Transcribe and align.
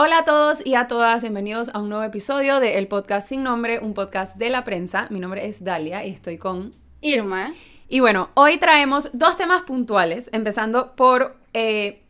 Hola 0.00 0.18
a 0.18 0.24
todos 0.24 0.64
y 0.64 0.76
a 0.76 0.86
todas, 0.86 1.22
bienvenidos 1.22 1.70
a 1.74 1.80
un 1.80 1.88
nuevo 1.88 2.04
episodio 2.04 2.60
de 2.60 2.78
El 2.78 2.86
Podcast 2.86 3.28
Sin 3.28 3.42
Nombre, 3.42 3.80
un 3.80 3.94
podcast 3.94 4.36
de 4.36 4.48
la 4.48 4.62
prensa. 4.62 5.08
Mi 5.10 5.18
nombre 5.18 5.48
es 5.48 5.64
Dalia 5.64 6.06
y 6.06 6.10
estoy 6.10 6.38
con 6.38 6.72
Irma. 7.00 7.52
Y 7.88 7.98
bueno, 7.98 8.30
hoy 8.34 8.58
traemos 8.58 9.10
dos 9.12 9.36
temas 9.36 9.62
puntuales, 9.62 10.30
empezando 10.32 10.94
por 10.94 11.36
eh, 11.52 12.04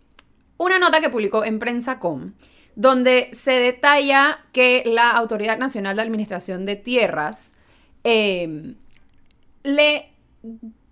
una 0.59 0.79
nota 0.79 1.01
que 1.01 1.09
publicó 1.09 1.47
en 1.47 1.59
Prensa.com, 1.59 2.35
donde 2.77 3.31
se 3.33 3.53
detalla 3.53 4.45
que 4.53 4.83
la 4.85 5.13
Autoridad 5.13 5.57
Nacional 5.57 5.97
de 5.97 6.03
Administración 6.03 6.67
de 6.67 6.77
Tierras 6.77 7.55
eh, 8.05 8.75
le 9.63 10.11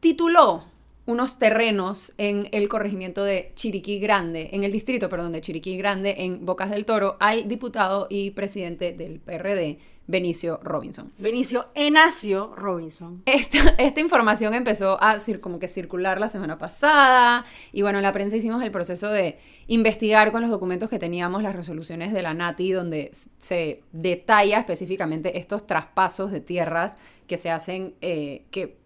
tituló 0.01 0.65
unos 1.07 1.39
terrenos 1.39 2.13
en 2.19 2.49
el 2.53 2.69
corregimiento 2.69 3.25
de 3.25 3.53
Chiriquí 3.55 3.99
Grande, 4.01 4.51
en 4.53 4.65
el 4.65 4.73
distrito, 4.73 5.09
perdón, 5.09 5.33
de 5.33 5.41
Chiriquí 5.41 5.77
Grande, 5.79 6.17
en 6.19 6.45
Bocas 6.45 6.71
del 6.71 6.85
Toro, 6.85 7.17
al 7.21 7.49
diputado 7.49 8.09
y 8.11 8.33
presidente 8.33 8.93
del 8.93 9.21
PRD, 9.21 9.79
Benicio 10.09 10.61
Robinson. 10.63 11.13
Benicio 11.19 11.67
Enacio 11.75 12.55
Robinson. 12.55 13.23
Esta, 13.27 13.59
esta 13.79 14.01
información 14.01 14.55
empezó 14.55 14.99
a 15.01 15.17
como 15.41 15.59
que 15.59 15.69
circular 15.69 16.21
la 16.21 16.29
semana 16.29 16.59
pasada 16.59 17.45
y 17.73 17.83
bueno, 17.83 17.99
en 17.99 18.05
la 18.05 18.13
prensa 18.13 18.37
hicimos 18.37 18.63
el 18.63 18.71
proceso 18.71 19.09
de 19.09 19.39
investigar 19.67 20.31
con 20.31 20.43
los 20.43 20.51
documentos 20.51 20.89
que 20.89 20.99
teníamos 20.99 21.43
las 21.43 21.57
resoluciones 21.57 22.13
de 22.13 22.23
la 22.23 22.35
NATI 22.35 22.73
donde 22.73 23.11
se 23.39 23.83
detalla 23.93 24.59
específicamente 24.61 25.39
estos 25.39 25.67
traspasos 25.67 26.31
de 26.31 26.41
tierras 26.41 26.97
que 27.27 27.37
se 27.37 27.51
hacen, 27.51 27.95
eh, 28.01 28.45
que 28.53 28.77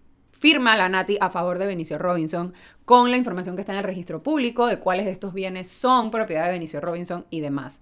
firma 0.41 0.75
la 0.75 0.89
Nati 0.89 1.19
a 1.21 1.31
favor 1.31 1.59
de 1.59 1.67
Benicio 1.67 1.99
Robinson 1.99 2.55
con 2.85 3.11
la 3.11 3.19
información 3.19 3.55
que 3.55 3.61
está 3.61 3.73
en 3.73 3.79
el 3.79 3.85
registro 3.85 4.23
público 4.23 4.67
de 4.67 4.81
cuáles 4.81 5.05
de 5.05 5.13
estos 5.13 5.35
bienes 5.35 5.69
son 5.69 6.11
propiedad 6.11 6.47
de 6.47 6.53
Benicio 6.53 6.81
Robinson 6.81 7.27
y 7.31 7.41
demás. 7.41 7.81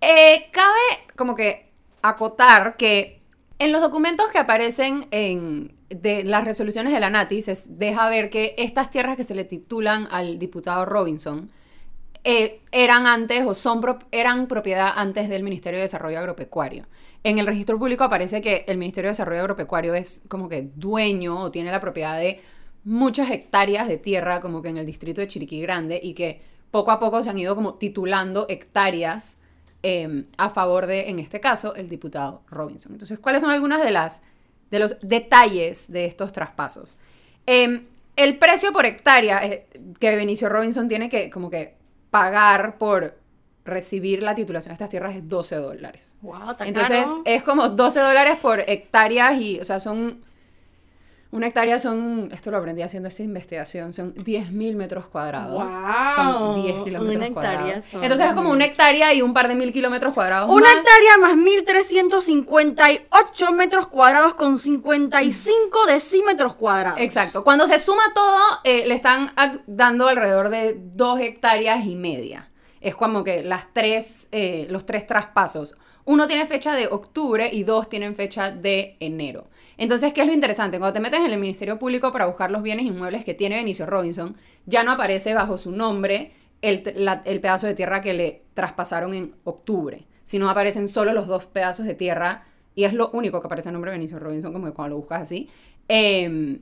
Eh, 0.00 0.48
cabe 0.52 0.78
como 1.16 1.34
que 1.34 1.70
acotar 2.02 2.76
que 2.76 3.22
en 3.58 3.72
los 3.72 3.80
documentos 3.80 4.28
que 4.28 4.38
aparecen 4.38 5.06
en 5.10 5.74
de 5.88 6.22
las 6.22 6.44
resoluciones 6.44 6.92
de 6.92 7.00
la 7.00 7.10
Nati 7.10 7.42
se 7.42 7.56
deja 7.70 8.08
ver 8.08 8.30
que 8.30 8.54
estas 8.58 8.90
tierras 8.90 9.16
que 9.16 9.24
se 9.24 9.34
le 9.34 9.44
titulan 9.44 10.06
al 10.10 10.38
diputado 10.38 10.84
Robinson 10.84 11.50
eh, 12.22 12.60
eran 12.70 13.06
antes 13.06 13.44
o 13.46 13.54
son 13.54 13.80
eran 14.12 14.46
propiedad 14.46 14.92
antes 14.94 15.28
del 15.28 15.42
Ministerio 15.42 15.78
de 15.78 15.84
Desarrollo 15.84 16.18
Agropecuario. 16.18 16.86
En 17.22 17.38
el 17.38 17.46
registro 17.46 17.78
público 17.78 18.04
aparece 18.04 18.40
que 18.40 18.64
el 18.66 18.78
Ministerio 18.78 19.08
de 19.08 19.12
Desarrollo 19.12 19.40
Agropecuario 19.42 19.94
es 19.94 20.22
como 20.28 20.48
que 20.48 20.70
dueño 20.74 21.42
o 21.42 21.50
tiene 21.50 21.70
la 21.70 21.80
propiedad 21.80 22.18
de 22.18 22.40
muchas 22.84 23.30
hectáreas 23.30 23.88
de 23.88 23.98
tierra 23.98 24.40
como 24.40 24.62
que 24.62 24.70
en 24.70 24.78
el 24.78 24.86
distrito 24.86 25.20
de 25.20 25.28
Chiriquí 25.28 25.60
Grande 25.60 26.00
y 26.02 26.14
que 26.14 26.40
poco 26.70 26.90
a 26.90 26.98
poco 26.98 27.22
se 27.22 27.28
han 27.28 27.38
ido 27.38 27.54
como 27.54 27.74
titulando 27.74 28.46
hectáreas 28.48 29.38
em, 29.82 30.26
a 30.38 30.48
favor 30.50 30.86
de, 30.86 31.10
en 31.10 31.18
este 31.18 31.40
caso, 31.40 31.74
el 31.74 31.88
diputado 31.88 32.42
Robinson. 32.48 32.92
Entonces, 32.92 33.18
¿cuáles 33.18 33.42
son 33.42 33.50
algunas 33.50 33.82
de 33.82 33.92
de 34.70 34.78
los 34.78 34.96
detalles 35.02 35.90
de 35.92 36.06
estos 36.06 36.32
traspasos? 36.32 36.96
Em, 37.44 37.84
el 38.16 38.38
precio 38.38 38.72
por 38.72 38.86
hectárea 38.86 39.44
eh, 39.44 39.66
que 39.98 40.16
Benicio 40.16 40.48
Robinson 40.48 40.88
tiene 40.88 41.08
que 41.08 41.30
como 41.30 41.50
que 41.50 41.74
pagar 42.10 42.78
por 42.78 43.19
recibir 43.64 44.22
la 44.22 44.34
titulación 44.34 44.70
de 44.70 44.74
estas 44.74 44.90
tierras 44.90 45.14
es 45.14 45.26
12 45.28 45.56
dólares. 45.56 46.16
Wow, 46.22 46.56
Entonces 46.60 47.06
es 47.24 47.42
como 47.42 47.68
12 47.68 48.00
dólares 48.00 48.38
por 48.40 48.60
hectáreas 48.60 49.38
y, 49.38 49.60
o 49.60 49.64
sea, 49.64 49.80
son... 49.80 50.22
Una 51.32 51.46
hectárea 51.46 51.78
son, 51.78 52.28
esto 52.32 52.50
lo 52.50 52.56
aprendí 52.56 52.82
haciendo 52.82 53.08
esta 53.08 53.22
investigación, 53.22 53.92
son 53.92 54.12
10.000 54.16 54.74
metros 54.74 55.06
cuadrados. 55.06 55.62
Wow, 55.62 55.70
son 56.16 56.64
10 56.64 56.82
kilómetros 56.82 57.16
una 57.16 57.30
cuadrados. 57.30 57.94
Entonces 57.94 58.26
es 58.26 58.32
como 58.32 58.50
una 58.50 58.64
hectárea 58.64 59.14
y 59.14 59.22
un 59.22 59.32
par 59.32 59.46
de 59.46 59.54
mil 59.54 59.72
kilómetros 59.72 60.12
cuadrados. 60.12 60.50
Una 60.50 60.62
más. 60.62 60.74
hectárea 60.78 61.18
más 61.18 61.36
1.358 61.36 63.54
metros 63.54 63.86
cuadrados 63.86 64.34
con 64.34 64.58
55 64.58 65.86
decímetros 65.86 66.56
cuadrados. 66.56 66.98
Exacto. 66.98 67.44
Cuando 67.44 67.68
se 67.68 67.78
suma 67.78 68.02
todo, 68.12 68.40
eh, 68.64 68.88
le 68.88 68.94
están 68.94 69.32
dando 69.68 70.08
alrededor 70.08 70.48
de 70.48 70.80
2 70.80 71.20
hectáreas 71.20 71.86
y 71.86 71.94
media 71.94 72.48
es 72.80 72.94
como 72.94 73.24
que 73.24 73.42
las 73.42 73.72
tres, 73.72 74.28
eh, 74.32 74.66
los 74.70 74.86
tres 74.86 75.06
traspasos. 75.06 75.76
Uno 76.04 76.26
tiene 76.26 76.46
fecha 76.46 76.74
de 76.74 76.86
octubre 76.86 77.50
y 77.52 77.62
dos 77.64 77.88
tienen 77.88 78.16
fecha 78.16 78.50
de 78.50 78.96
enero. 79.00 79.48
Entonces, 79.76 80.12
¿qué 80.12 80.22
es 80.22 80.26
lo 80.26 80.32
interesante? 80.32 80.78
Cuando 80.78 80.94
te 80.94 81.00
metes 81.00 81.20
en 81.20 81.30
el 81.30 81.38
Ministerio 81.38 81.78
Público 81.78 82.10
para 82.12 82.26
buscar 82.26 82.50
los 82.50 82.62
bienes 82.62 82.86
inmuebles 82.86 83.24
que 83.24 83.34
tiene 83.34 83.56
Benicio 83.56 83.86
Robinson, 83.86 84.36
ya 84.66 84.82
no 84.82 84.92
aparece 84.92 85.34
bajo 85.34 85.56
su 85.56 85.70
nombre 85.70 86.32
el, 86.62 86.82
el 87.24 87.40
pedazo 87.40 87.66
de 87.66 87.74
tierra 87.74 88.00
que 88.00 88.14
le 88.14 88.42
traspasaron 88.54 89.14
en 89.14 89.34
octubre, 89.44 90.06
sino 90.24 90.50
aparecen 90.50 90.88
solo 90.88 91.12
los 91.12 91.26
dos 91.26 91.46
pedazos 91.46 91.86
de 91.86 91.94
tierra 91.94 92.44
y 92.74 92.84
es 92.84 92.92
lo 92.92 93.10
único 93.10 93.40
que 93.40 93.46
aparece 93.46 93.68
el 93.68 93.74
nombre 93.74 93.90
de 93.90 93.98
Benicio 93.98 94.18
Robinson, 94.18 94.52
como 94.52 94.66
que 94.66 94.72
cuando 94.72 94.94
lo 94.94 95.00
buscas 95.00 95.22
así. 95.22 95.48
Em, 95.88 96.60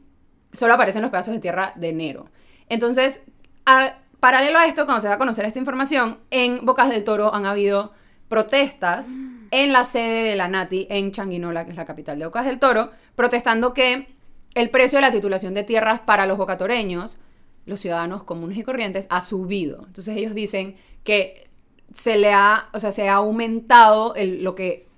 solo 0.52 0.74
aparecen 0.74 1.02
los 1.02 1.10
pedazos 1.10 1.34
de 1.34 1.40
tierra 1.40 1.72
de 1.76 1.88
enero. 1.90 2.26
Entonces, 2.68 3.22
a, 3.66 3.98
Paralelo 4.20 4.58
a 4.58 4.66
esto, 4.66 4.84
cuando 4.84 5.00
se 5.00 5.08
da 5.08 5.14
a 5.14 5.18
conocer 5.18 5.44
esta 5.44 5.58
información, 5.58 6.18
en 6.30 6.66
Bocas 6.66 6.88
del 6.88 7.04
Toro 7.04 7.34
han 7.34 7.46
habido 7.46 7.92
protestas 8.28 9.08
en 9.50 9.72
la 9.72 9.84
sede 9.84 10.24
de 10.24 10.36
la 10.36 10.48
NATI 10.48 10.88
en 10.90 11.12
Changuinola, 11.12 11.64
que 11.64 11.70
es 11.70 11.76
la 11.76 11.84
capital 11.84 12.18
de 12.18 12.26
Bocas 12.26 12.44
del 12.44 12.58
Toro, 12.58 12.90
protestando 13.14 13.72
que 13.72 14.08
el 14.54 14.70
precio 14.70 14.98
de 14.98 15.02
la 15.02 15.12
titulación 15.12 15.54
de 15.54 15.62
tierras 15.62 16.00
para 16.00 16.26
los 16.26 16.36
bocatoreños, 16.36 17.18
los 17.64 17.80
ciudadanos 17.80 18.24
comunes 18.24 18.58
y 18.58 18.64
corrientes, 18.64 19.06
ha 19.08 19.20
subido. 19.20 19.84
Entonces 19.86 20.16
ellos 20.16 20.34
dicen 20.34 20.76
que 21.04 21.48
se 21.94 22.16
le 22.16 22.32
ha, 22.32 22.68
o 22.72 22.80
sea, 22.80 22.90
se 22.90 23.08
ha 23.08 23.14
aumentado 23.14 24.14
lo 24.16 24.54
que 24.54 24.88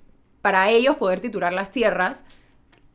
para 0.40 0.70
ellos 0.70 0.96
poder 0.96 1.20
titular 1.20 1.52
las 1.52 1.70
tierras, 1.70 2.24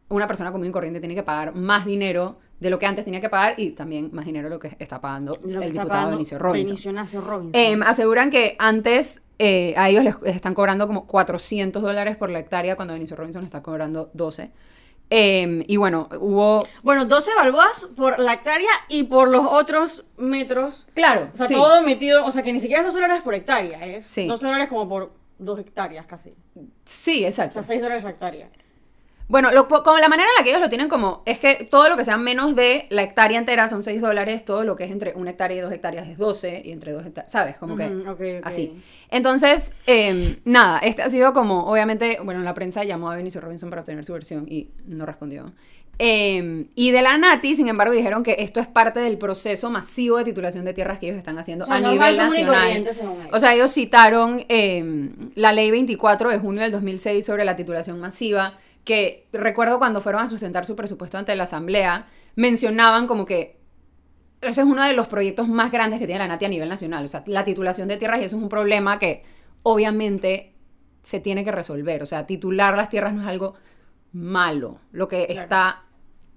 una 0.09 0.27
persona 0.27 0.51
común 0.51 0.67
y 0.67 0.71
corriente 0.71 0.99
tiene 0.99 1.15
que 1.15 1.23
pagar 1.23 1.55
más 1.55 1.85
dinero 1.85 2.37
de 2.59 2.69
lo 2.69 2.79
que 2.79 2.85
antes 2.85 3.05
tenía 3.05 3.21
que 3.21 3.29
pagar 3.29 3.55
y 3.57 3.71
también 3.71 4.09
más 4.13 4.25
dinero 4.25 4.49
de 4.49 4.55
lo 4.55 4.59
que 4.59 4.75
está 4.79 5.01
pagando 5.01 5.35
el 5.43 5.71
diputado 5.71 6.11
Benicio 6.11 6.37
Robinson. 6.37 7.51
Em, 7.53 7.83
aseguran 7.83 8.29
que 8.29 8.55
antes 8.59 9.23
eh, 9.39 9.73
a 9.77 9.89
ellos 9.89 10.03
les 10.03 10.35
están 10.35 10.53
cobrando 10.53 10.87
como 10.87 11.05
400 11.07 11.81
dólares 11.81 12.15
por 12.15 12.29
la 12.29 12.39
hectárea 12.39 12.75
cuando 12.75 12.93
Benicio 12.93 13.15
Robinson 13.15 13.43
está 13.43 13.61
cobrando 13.61 14.09
12. 14.13 14.51
Em, 15.09 15.63
y 15.67 15.77
bueno, 15.77 16.09
hubo... 16.19 16.65
Bueno, 16.81 17.05
12 17.05 17.31
balboas 17.35 17.87
por 17.95 18.17
la 18.17 18.33
hectárea 18.33 18.71
y 18.89 19.03
por 19.03 19.27
los 19.27 19.45
otros 19.45 20.05
metros. 20.17 20.87
Claro. 20.93 21.29
O 21.33 21.37
sea, 21.37 21.47
todo 21.47 21.81
metido, 21.83 22.25
o 22.25 22.31
sea, 22.31 22.41
que 22.41 22.53
ni 22.53 22.59
siquiera 22.59 22.81
es 22.81 22.87
2 22.87 22.93
dólares 22.93 23.21
por 23.21 23.33
hectárea, 23.33 23.85
es 23.85 24.07
sí. 24.07 24.27
2 24.27 24.41
dólares 24.41 24.69
como 24.69 24.87
por 24.87 25.13
2 25.37 25.59
hectáreas 25.59 26.05
casi. 26.05 26.33
Sí, 26.85 27.25
exacto. 27.25 27.59
O 27.59 27.63
sea, 27.63 27.75
6 27.75 27.81
dólares 27.81 28.03
la 28.03 28.09
hectárea. 28.11 28.49
Bueno, 29.27 29.51
lo, 29.51 29.67
como 29.67 29.97
la 29.97 30.07
manera 30.07 30.29
en 30.29 30.35
la 30.37 30.43
que 30.43 30.51
ellos 30.51 30.61
lo 30.61 30.69
tienen 30.69 30.87
como 30.87 31.23
es 31.25 31.39
que 31.39 31.67
todo 31.69 31.89
lo 31.89 31.97
que 31.97 32.05
sea 32.05 32.17
menos 32.17 32.55
de 32.55 32.85
la 32.89 33.01
hectárea 33.01 33.39
entera 33.39 33.67
son 33.67 33.81
6 33.81 33.99
dólares, 33.99 34.45
todo 34.45 34.63
lo 34.63 34.75
que 34.75 34.83
es 34.83 34.91
entre 34.91 35.13
una 35.15 35.31
hectárea 35.31 35.57
y 35.57 35.61
dos 35.61 35.73
hectáreas 35.73 36.07
es 36.07 36.17
12 36.17 36.61
y 36.63 36.71
entre 36.71 36.91
dos 36.91 37.05
hectáreas, 37.05 37.31
¿sabes? 37.31 37.57
Como 37.57 37.75
que 37.75 38.41
así. 38.43 38.73
Entonces, 39.09 39.73
em, 39.87 40.35
nada, 40.45 40.77
este 40.79 41.01
ha 41.01 41.09
sido 41.09 41.33
como, 41.33 41.65
obviamente, 41.65 42.19
bueno, 42.23 42.41
la 42.41 42.53
prensa 42.53 42.83
llamó 42.83 43.09
a 43.09 43.15
Benicio 43.15 43.41
Robinson 43.41 43.69
para 43.69 43.81
obtener 43.81 44.05
su 44.05 44.13
versión 44.13 44.45
y 44.47 44.69
no 44.85 45.07
respondió. 45.07 45.51
Em, 45.97 46.65
y 46.75 46.91
de 46.91 47.01
la 47.01 47.17
Nati, 47.17 47.55
sin 47.55 47.69
embargo, 47.69 47.93
dijeron 47.93 48.21
que 48.21 48.35
esto 48.39 48.59
es 48.59 48.67
parte 48.67 48.99
del 48.99 49.17
proceso 49.17 49.69
masivo 49.69 50.17
de 50.17 50.25
titulación 50.25 50.65
de 50.65 50.73
tierras 50.73 50.99
que 50.99 51.07
ellos 51.07 51.17
están 51.17 51.37
haciendo 51.39 51.65
a 51.69 51.79
nivel 51.79 52.17
nacional. 52.17 52.89
O 53.31 53.39
sea, 53.39 53.53
ellos 53.55 53.71
citaron 53.71 54.43
em, 54.49 55.31
la 55.35 55.53
ley 55.53 55.71
24 55.71 56.29
de 56.29 56.37
junio 56.37 56.61
del 56.61 56.71
2006 56.71 57.25
sobre 57.25 57.45
la 57.45 57.55
titulación 57.55 57.99
masiva 57.99 58.59
que 58.85 59.27
recuerdo 59.33 59.79
cuando 59.79 59.99
fueron 59.99 60.21
a 60.21 60.27
sustentar 60.29 60.65
su 60.65 60.75
presupuesto 60.75 61.17
ante 61.17 61.35
la 61.35 61.43
Asamblea, 61.43 62.07
mencionaban 62.35 63.07
como 63.07 63.25
que 63.25 63.59
ese 64.41 64.61
es 64.61 64.67
uno 64.67 64.83
de 64.83 64.93
los 64.93 65.07
proyectos 65.07 65.47
más 65.47 65.71
grandes 65.71 65.99
que 65.99 66.05
tiene 66.05 66.19
la 66.19 66.27
NATI 66.27 66.45
a 66.45 66.49
nivel 66.49 66.69
nacional, 66.69 67.03
o 67.03 67.07
sea, 67.07 67.23
la 67.25 67.43
titulación 67.43 67.87
de 67.87 67.97
tierras 67.97 68.21
y 68.21 68.25
eso 68.25 68.37
es 68.37 68.43
un 68.43 68.49
problema 68.49 68.99
que 68.99 69.23
obviamente 69.63 70.53
se 71.03 71.19
tiene 71.19 71.43
que 71.43 71.51
resolver, 71.51 72.03
o 72.03 72.05
sea, 72.05 72.25
titular 72.25 72.75
las 72.77 72.89
tierras 72.89 73.13
no 73.13 73.21
es 73.21 73.27
algo 73.27 73.55
malo, 74.11 74.79
lo 74.91 75.07
que 75.07 75.27
está 75.29 75.83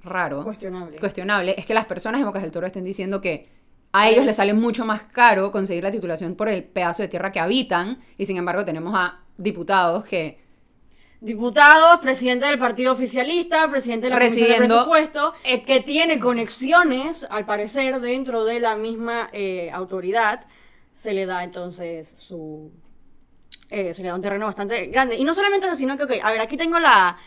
raro, 0.02 0.42
cuestionable. 0.44 0.98
cuestionable, 0.98 1.54
es 1.58 1.66
que 1.66 1.74
las 1.74 1.84
personas 1.84 2.20
en 2.20 2.26
Bocas 2.26 2.42
del 2.42 2.50
Toro 2.50 2.66
estén 2.66 2.84
diciendo 2.84 3.20
que 3.20 3.48
a 3.92 4.08
ellos 4.08 4.24
les 4.24 4.36
sale 4.36 4.54
mucho 4.54 4.84
más 4.84 5.02
caro 5.02 5.50
conseguir 5.50 5.82
la 5.82 5.90
titulación 5.90 6.34
por 6.34 6.48
el 6.48 6.64
pedazo 6.64 7.02
de 7.02 7.08
tierra 7.08 7.32
que 7.32 7.40
habitan 7.40 7.98
y 8.16 8.24
sin 8.26 8.36
embargo 8.36 8.64
tenemos 8.64 8.94
a 8.94 9.20
diputados 9.38 10.04
que 10.04 10.47
diputados, 11.20 11.98
presidente 12.00 12.46
del 12.46 12.58
partido 12.58 12.92
oficialista, 12.92 13.68
presidente 13.70 14.06
de 14.06 14.10
la 14.10 14.18
Comisión 14.18 14.48
de 14.48 14.56
Presupuesto, 14.56 15.34
eh, 15.44 15.62
que 15.62 15.80
tiene 15.80 16.18
conexiones, 16.18 17.26
al 17.28 17.44
parecer, 17.44 18.00
dentro 18.00 18.44
de 18.44 18.60
la 18.60 18.76
misma 18.76 19.28
eh, 19.32 19.70
autoridad, 19.72 20.46
se 20.94 21.12
le 21.12 21.26
da 21.26 21.44
entonces 21.44 22.14
su... 22.18 22.70
Eh, 23.70 23.92
se 23.92 24.02
le 24.02 24.08
da 24.08 24.14
un 24.14 24.22
terreno 24.22 24.46
bastante 24.46 24.86
grande. 24.86 25.16
Y 25.16 25.24
no 25.24 25.34
solamente 25.34 25.66
eso, 25.66 25.76
sino 25.76 25.96
que, 25.96 26.04
ok, 26.04 26.12
a 26.22 26.30
ver, 26.30 26.40
aquí 26.40 26.56
tengo 26.56 26.78
la... 26.78 27.18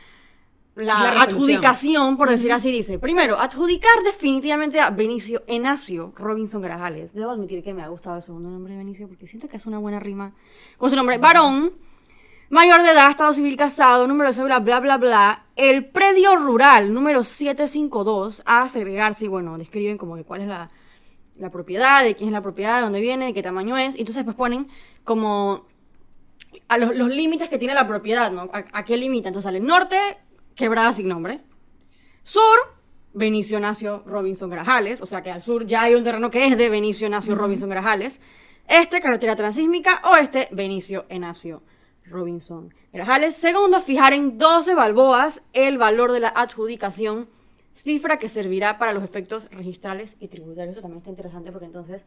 la, 0.76 1.22
adjudicación, 1.22 2.18
por 2.18 2.30
decir 2.30 2.52
así, 2.52 2.72
dice, 2.72 2.98
primero, 2.98 3.40
adjudicar 3.40 4.02
definitivamente 4.04 4.80
a 4.80 4.90
Benicio 4.90 5.44
Enacio 5.48 6.14
Robinson 6.16 6.62
Grajales. 6.62 7.14
Debo 7.14 7.32
admitir 7.32 7.62
que 7.62 7.74
me 7.74 7.84
ha 7.84 7.90
gustado 7.90 8.16
el 8.16 8.22
segundo 8.24 8.50
nombre 8.50 8.74
de 8.74 8.80
Benicio 8.80 9.08
porque 9.08 9.28
siento 9.28 9.50
que 9.50 9.58
es 9.58 9.66
una 9.66 9.78
buena 9.78 10.00
rima 10.00 10.34
con 10.78 10.90
su 10.90 10.96
nombre. 10.96 11.20
Varón, 11.20 11.74
mayor 12.52 12.84
de 12.84 12.92
edad, 12.92 13.10
estado 13.10 13.34
civil 13.34 13.56
casado, 13.56 14.08
número 14.08 14.30
de 14.30 14.34
cédula, 14.34 14.60
bla, 14.60 14.82
bla, 14.82 14.98
bla. 14.98 15.46
El 15.56 15.86
predio 15.86 16.36
rural, 16.36 16.94
número 16.94 17.24
752, 17.24 18.44
a 18.46 18.68
segregarse 18.68 19.26
y 19.26 19.28
bueno, 19.30 19.58
describen 19.58 19.98
como 19.98 20.18
que 20.18 20.26
cuál 20.26 20.42
es 20.42 20.48
la, 20.48 20.70
propiedad, 21.50 22.04
de 22.04 22.14
quién 22.16 22.28
es 22.28 22.34
la 22.34 22.42
propiedad, 22.42 22.76
de 22.76 22.82
dónde 22.84 23.00
viene, 23.00 23.28
de 23.28 23.34
qué 23.34 23.42
tamaño 23.42 23.78
es. 23.78 23.96
Y 23.96 24.00
entonces 24.00 24.26
pues 24.26 24.36
ponen 24.36 24.68
como 25.06 25.66
a 26.68 26.78
los, 26.78 26.94
límites 26.94 27.48
que 27.48 27.58
tiene 27.58 27.74
la 27.74 27.88
propiedad, 27.88 28.30
¿no? 28.32 28.50
¿A, 28.54 28.66
a 28.74 28.86
qué 28.86 28.98
limita? 28.98 29.30
Entonces 29.30 29.48
sale 29.48 29.62
norte, 29.62 29.98
quebrada 30.54 30.92
sin 30.92 31.08
nombre. 31.08 31.40
Sur, 32.24 32.44
Benicio 33.14 33.62
Nacio 33.62 34.04
Robinson 34.06 34.50
Grajales, 34.50 35.02
o 35.02 35.06
sea 35.06 35.24
que 35.24 35.32
al 35.32 35.42
sur 35.42 35.66
ya 35.66 35.84
hay 35.84 35.96
un 35.96 36.04
terreno 36.04 36.30
que 36.30 36.46
es 36.48 36.58
de 36.58 36.70
Benicio 36.70 37.10
Nacio 37.10 37.34
Robinson 37.34 37.70
Grajales. 37.70 38.20
Este, 38.68 39.00
carretera 39.00 39.38
transísmica, 39.38 40.02
oeste, 40.04 40.50
Benicio 40.52 41.06
Enacio 41.08 41.64
Robinson 42.12 42.74
Grajales. 42.94 43.36
Segundo, 43.36 43.80
fijar 43.80 44.14
en 44.14 44.38
12 44.38 44.76
balboas 44.76 45.42
el 45.54 45.78
valor 45.78 46.12
de 46.12 46.20
la 46.20 46.30
adjudicación, 46.30 47.30
cifra 47.74 48.20
que 48.20 48.30
servirá 48.30 48.78
para 48.78 48.94
los 48.94 49.04
efectos 49.04 49.50
registrales 49.52 50.16
y 50.20 50.28
tributarios. 50.28 50.74
Eso 50.74 50.82
también 50.82 51.00
está 51.00 51.10
interesante 51.10 51.52
porque 51.52 51.66
entonces 51.66 52.04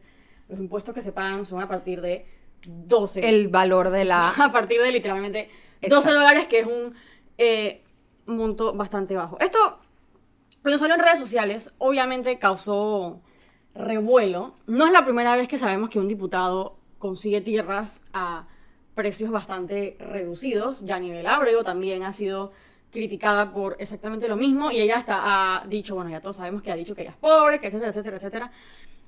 los 0.47 0.59
impuestos 0.59 0.93
que 0.93 1.01
se 1.01 1.11
pagan 1.11 1.45
son 1.45 1.61
a 1.61 1.67
partir 1.67 2.01
de 2.01 2.25
12. 2.65 3.27
El 3.27 3.47
valor 3.49 3.89
de 3.89 4.05
la... 4.05 4.29
A 4.37 4.51
partir 4.51 4.81
de 4.81 4.91
literalmente 4.91 5.49
12 5.87 6.11
dólares, 6.11 6.47
que 6.47 6.59
es 6.59 6.67
un... 6.67 6.93
Eh, 7.37 7.81
monto 8.25 8.73
bastante 8.73 9.15
bajo. 9.15 9.39
Esto, 9.39 9.79
cuando 10.61 10.79
salió 10.79 10.95
en 10.95 11.01
redes 11.01 11.19
sociales, 11.19 11.73
obviamente 11.77 12.39
causó 12.39 13.21
revuelo. 13.73 14.55
No 14.67 14.85
es 14.85 14.91
la 14.91 15.05
primera 15.05 15.35
vez 15.35 15.47
que 15.47 15.57
sabemos 15.57 15.89
que 15.89 15.99
un 15.99 16.07
diputado 16.07 16.77
consigue 16.97 17.41
tierras 17.41 18.01
a 18.13 18.47
precios 18.95 19.29
bastante 19.29 19.97
reducidos. 19.99 20.85
Ya 20.85 20.99
nivel 20.99 21.27
Abrego 21.27 21.63
también 21.63 22.03
ha 22.03 22.11
sido 22.11 22.51
criticada 22.91 23.53
por 23.53 23.75
exactamente 23.79 24.27
lo 24.27 24.37
mismo 24.37 24.71
y 24.71 24.79
ella 24.79 24.97
hasta 24.97 25.19
ha 25.59 25.67
dicho, 25.67 25.95
bueno, 25.95 26.09
ya 26.09 26.21
todos 26.21 26.37
sabemos 26.37 26.61
que 26.63 26.71
ha 26.71 26.75
dicho 26.75 26.95
que 26.95 27.01
ella 27.01 27.11
es 27.11 27.17
pobre, 27.17 27.59
que 27.59 27.67
etcétera, 27.67 27.91
etcétera, 27.91 28.17
etcétera. 28.17 28.51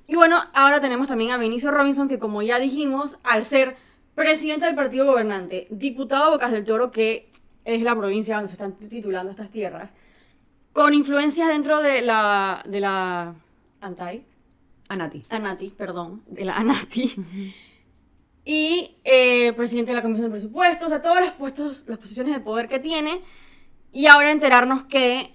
Y 0.06 0.14
bueno, 0.14 0.42
ahora 0.54 0.80
tenemos 0.80 1.08
también 1.08 1.30
a 1.32 1.38
Benicio 1.38 1.70
Robinson, 1.70 2.08
que 2.08 2.18
como 2.18 2.42
ya 2.42 2.58
dijimos, 2.58 3.18
al 3.24 3.44
ser 3.44 3.76
presidente 4.14 4.66
del 4.66 4.74
partido 4.74 5.06
gobernante, 5.06 5.66
diputado 5.70 6.24
a 6.24 6.30
Bocas 6.30 6.52
del 6.52 6.64
Toro, 6.64 6.90
que 6.90 7.30
es 7.64 7.82
la 7.82 7.96
provincia 7.96 8.36
donde 8.36 8.48
se 8.48 8.54
están 8.54 8.72
titulando 8.76 9.30
estas 9.30 9.50
tierras, 9.50 9.94
con 10.72 10.94
influencias 10.94 11.48
dentro 11.48 11.80
de 11.82 12.02
la, 12.02 12.62
de 12.66 12.80
la 12.80 13.34
Antai. 13.80 14.24
Anati. 14.88 15.24
Anati, 15.28 15.70
perdón, 15.70 16.22
de 16.26 16.44
la 16.46 16.56
Anati. 16.56 17.14
Y 18.50 18.96
eh, 19.04 19.52
presidente 19.52 19.90
de 19.90 19.96
la 19.96 20.00
Comisión 20.00 20.30
de 20.30 20.30
Presupuestos, 20.30 20.86
o 20.86 20.88
sea, 20.88 21.02
todos 21.02 21.20
los 21.20 21.32
puestos, 21.32 21.84
las 21.86 21.98
posiciones 21.98 22.32
de 22.32 22.40
poder 22.40 22.66
que 22.66 22.78
tiene. 22.78 23.20
Y 23.92 24.06
ahora 24.06 24.30
enterarnos 24.30 24.84
que, 24.84 25.34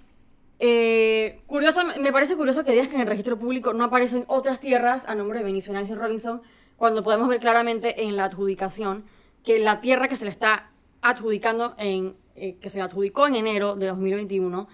eh, 0.57 1.43
curioso, 1.45 1.81
me 2.01 2.11
parece 2.11 2.35
curioso 2.35 2.65
que 2.65 2.71
digas 2.71 2.87
que 2.87 2.95
en 2.95 3.01
el 3.01 3.07
registro 3.07 3.37
público 3.37 3.71
no 3.71 3.83
aparecen 3.83 4.23
otras 4.25 4.59
tierras 4.59 5.07
a 5.07 5.13
nombre 5.13 5.37
de 5.37 5.45
Benicio 5.45 5.71
Nancy 5.73 5.93
Robinson, 5.93 6.41
cuando 6.75 7.03
podemos 7.03 7.27
ver 7.27 7.39
claramente 7.39 8.03
en 8.03 8.17
la 8.17 8.25
adjudicación 8.25 9.05
que 9.43 9.59
la 9.59 9.79
tierra 9.79 10.07
que 10.07 10.17
se 10.17 10.25
le 10.25 10.31
está 10.31 10.71
adjudicando 11.03 11.75
en 11.77 12.15
eh, 12.35 12.57
que 12.59 12.71
se 12.71 12.81
adjudicó 12.81 13.27
en 13.27 13.35
enero 13.35 13.75
de 13.75 13.89
2021, 13.89 14.67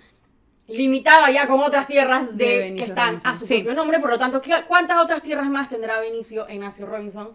limitaba 0.69 1.29
ya 1.29 1.45
con 1.45 1.59
otras 1.59 1.87
tierras 1.87 2.37
de, 2.37 2.73
que 2.77 2.85
están 2.85 3.19
a 3.21 3.37
su 3.37 3.45
propio 3.45 3.73
nombre. 3.73 3.99
Por 3.99 4.11
lo 4.11 4.17
tanto, 4.17 4.41
¿cuántas 4.65 5.03
otras 5.03 5.21
tierras 5.21 5.49
más 5.49 5.67
tendrá 5.67 5.99
Benicio 5.99 6.49
Ignacio 6.49 6.85
Robinson? 6.85 7.31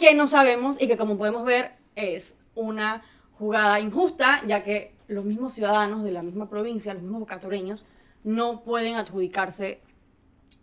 Que 0.00 0.14
no 0.14 0.26
sabemos 0.26 0.80
y 0.80 0.88
que 0.88 0.96
como 0.96 1.16
podemos 1.16 1.44
ver 1.44 1.72
es 1.94 2.36
una 2.54 3.02
jugada 3.38 3.78
injusta, 3.78 4.42
ya 4.46 4.64
que 4.64 4.94
los 5.06 5.24
mismos 5.24 5.52
ciudadanos 5.52 6.02
de 6.02 6.10
la 6.10 6.22
misma 6.22 6.48
provincia, 6.48 6.94
los 6.94 7.02
mismos 7.02 7.20
bocatoreños, 7.20 7.84
no 8.24 8.62
pueden 8.62 8.96
adjudicarse 8.96 9.80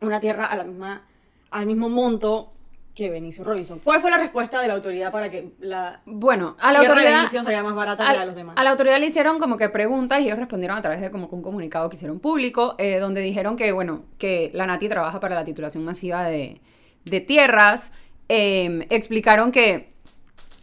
una 0.01 0.19
tierra 0.19 0.45
a 0.45 0.55
la 0.55 0.63
misma, 0.63 1.05
al 1.51 1.65
mismo 1.65 1.87
monto 1.87 2.51
que 2.97 3.11
Benicio 3.11 3.43
Robinson. 3.43 3.79
¿Cuál 3.83 3.99
fue 3.99 4.09
la 4.09 4.17
respuesta 4.17 4.59
de 4.59 4.67
la 4.67 4.73
autoridad 4.73 5.11
para 5.11 5.29
que 5.29 5.51
la 5.59 6.01
bueno 6.05 6.55
a 6.59 6.71
la 6.71 6.79
autoridad 6.79 7.27
sería 7.29 7.61
más 7.61 7.75
barata 7.75 8.11
que 8.11 8.17
a 8.17 8.25
los 8.25 8.35
demás? 8.35 8.55
A 8.57 8.63
la 8.63 8.71
autoridad 8.71 8.99
le 8.99 9.05
hicieron 9.05 9.37
como 9.37 9.55
que 9.55 9.69
preguntas 9.69 10.19
y 10.19 10.25
ellos 10.25 10.39
respondieron 10.39 10.79
a 10.79 10.81
través 10.81 10.99
de 10.99 11.11
como 11.11 11.27
un 11.27 11.43
comunicado 11.43 11.89
que 11.89 11.95
hicieron 11.95 12.19
público 12.19 12.73
eh, 12.79 12.97
donde 12.97 13.21
dijeron 13.21 13.55
que 13.55 13.71
bueno 13.71 14.05
que 14.17 14.49
la 14.55 14.65
Nati 14.65 14.89
trabaja 14.89 15.19
para 15.19 15.35
la 15.35 15.45
titulación 15.45 15.85
masiva 15.85 16.23
de, 16.23 16.59
de 17.05 17.21
tierras 17.21 17.91
em, 18.27 18.83
explicaron 18.89 19.51
que 19.51 19.93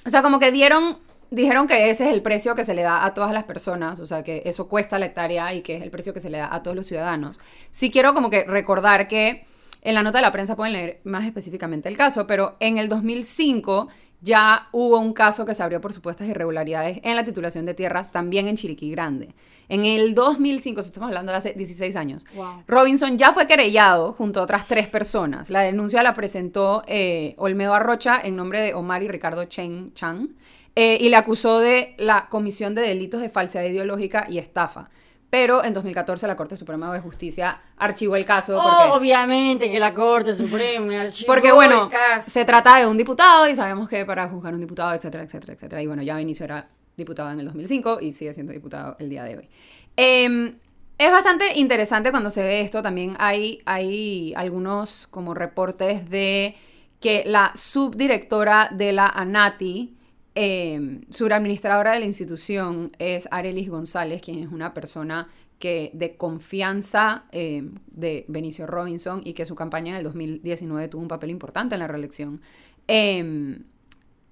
o 0.06 0.10
sea 0.10 0.22
como 0.22 0.38
que 0.38 0.52
dieron 0.52 0.98
dijeron 1.30 1.66
que 1.66 1.90
ese 1.90 2.04
es 2.06 2.12
el 2.12 2.22
precio 2.22 2.54
que 2.54 2.64
se 2.64 2.74
le 2.74 2.82
da 2.82 3.04
a 3.04 3.14
todas 3.14 3.32
las 3.32 3.44
personas, 3.44 3.98
o 4.00 4.06
sea, 4.06 4.22
que 4.22 4.42
eso 4.44 4.68
cuesta 4.68 4.98
la 4.98 5.06
hectárea 5.06 5.52
y 5.52 5.62
que 5.62 5.76
es 5.76 5.82
el 5.82 5.90
precio 5.90 6.14
que 6.14 6.20
se 6.20 6.30
le 6.30 6.38
da 6.38 6.54
a 6.54 6.62
todos 6.62 6.76
los 6.76 6.86
ciudadanos. 6.86 7.40
Sí 7.70 7.90
quiero 7.90 8.14
como 8.14 8.30
que 8.30 8.44
recordar 8.44 9.08
que 9.08 9.44
en 9.82 9.94
la 9.94 10.02
nota 10.02 10.18
de 10.18 10.22
la 10.22 10.32
prensa 10.32 10.56
pueden 10.56 10.72
leer 10.72 11.00
más 11.04 11.24
específicamente 11.24 11.88
el 11.88 11.96
caso, 11.96 12.26
pero 12.26 12.56
en 12.60 12.78
el 12.78 12.88
2005 12.88 13.88
ya 14.24 14.68
hubo 14.72 14.98
un 14.98 15.12
caso 15.12 15.44
que 15.44 15.52
se 15.52 15.62
abrió 15.62 15.80
por 15.82 15.92
supuestas 15.92 16.26
irregularidades 16.26 16.98
en 17.02 17.14
la 17.14 17.24
titulación 17.24 17.66
de 17.66 17.74
tierras, 17.74 18.10
también 18.10 18.48
en 18.48 18.56
Chiriquí 18.56 18.90
Grande. 18.90 19.34
En 19.68 19.84
el 19.84 20.14
2005, 20.14 20.82
si 20.82 20.86
estamos 20.88 21.08
hablando 21.08 21.32
de 21.32 21.38
hace 21.38 21.52
16 21.52 21.94
años, 21.96 22.24
Robinson 22.66 23.18
ya 23.18 23.32
fue 23.32 23.46
querellado 23.46 24.14
junto 24.14 24.40
a 24.40 24.44
otras 24.44 24.66
tres 24.66 24.86
personas. 24.86 25.50
La 25.50 25.60
denuncia 25.60 26.02
la 26.02 26.14
presentó 26.14 26.82
eh, 26.86 27.34
Olmedo 27.36 27.74
Arrocha 27.74 28.18
en 28.22 28.36
nombre 28.36 28.60
de 28.60 28.74
Omar 28.74 29.02
y 29.02 29.08
Ricardo 29.08 29.44
Chen 29.44 29.92
Chang 29.94 30.30
eh, 30.74 30.98
y 31.00 31.08
le 31.10 31.16
acusó 31.16 31.60
de 31.60 31.94
la 31.98 32.28
comisión 32.30 32.74
de 32.74 32.82
delitos 32.82 33.20
de 33.20 33.28
falsedad 33.28 33.64
ideológica 33.64 34.26
y 34.28 34.38
estafa. 34.38 34.90
Pero 35.34 35.64
en 35.64 35.74
2014 35.74 36.28
la 36.28 36.36
Corte 36.36 36.56
Suprema 36.56 36.94
de 36.94 37.00
Justicia 37.00 37.60
archivó 37.76 38.14
el 38.14 38.24
caso. 38.24 38.54
Porque, 38.54 38.92
obviamente 38.92 39.68
que 39.68 39.80
la 39.80 39.92
Corte 39.92 40.32
Suprema 40.32 41.00
archivó 41.00 41.26
Porque 41.26 41.50
bueno, 41.50 41.90
se 42.24 42.44
trata 42.44 42.78
de 42.78 42.86
un 42.86 42.96
diputado 42.96 43.48
y 43.48 43.56
sabemos 43.56 43.88
que 43.88 44.06
para 44.06 44.28
juzgar 44.28 44.54
un 44.54 44.60
diputado, 44.60 44.94
etcétera, 44.94 45.24
etcétera, 45.24 45.54
etcétera. 45.54 45.82
Y 45.82 45.88
bueno, 45.88 46.04
ya 46.04 46.14
Benicio 46.14 46.44
era 46.44 46.68
diputado 46.96 47.32
en 47.32 47.40
el 47.40 47.46
2005 47.46 47.98
y 48.00 48.12
sigue 48.12 48.32
siendo 48.32 48.52
diputado 48.52 48.94
el 49.00 49.10
día 49.10 49.24
de 49.24 49.38
hoy. 49.38 49.48
Em, 49.96 50.54
es 50.98 51.10
bastante 51.10 51.58
interesante 51.58 52.12
cuando 52.12 52.30
se 52.30 52.44
ve 52.44 52.60
esto. 52.60 52.80
También 52.80 53.16
hay, 53.18 53.60
hay 53.64 54.34
algunos 54.36 55.08
como 55.08 55.34
reportes 55.34 56.08
de 56.10 56.54
que 57.00 57.24
la 57.26 57.50
subdirectora 57.56 58.68
de 58.70 58.92
la 58.92 59.08
ANATI, 59.08 59.96
eh, 60.34 61.00
administradora 61.30 61.92
de 61.92 62.00
la 62.00 62.06
institución 62.06 62.92
es 62.98 63.28
Arelis 63.30 63.68
González, 63.68 64.20
quien 64.20 64.42
es 64.42 64.50
una 64.50 64.74
persona 64.74 65.28
que 65.58 65.90
de 65.94 66.16
confianza 66.16 67.24
em, 67.32 67.76
de 67.86 68.24
Benicio 68.28 68.66
Robinson 68.66 69.22
y 69.24 69.34
que 69.34 69.44
su 69.44 69.54
campaña 69.54 69.92
en 69.92 69.96
el 69.98 70.04
2019 70.04 70.88
tuvo 70.88 71.02
un 71.02 71.08
papel 71.08 71.30
importante 71.30 71.74
en 71.74 71.80
la 71.80 71.86
reelección. 71.86 72.40
Em, 72.88 73.64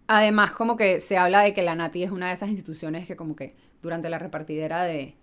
además, 0.08 0.52
como 0.52 0.76
que 0.76 1.00
se 1.00 1.16
habla 1.16 1.42
de 1.42 1.54
que 1.54 1.62
la 1.62 1.74
NATI 1.74 2.04
es 2.04 2.10
una 2.10 2.28
de 2.28 2.34
esas 2.34 2.50
instituciones 2.50 3.06
que 3.06 3.16
como 3.16 3.36
que 3.36 3.54
durante 3.80 4.10
la 4.10 4.18
repartidera 4.18 4.82
de, 4.84 5.14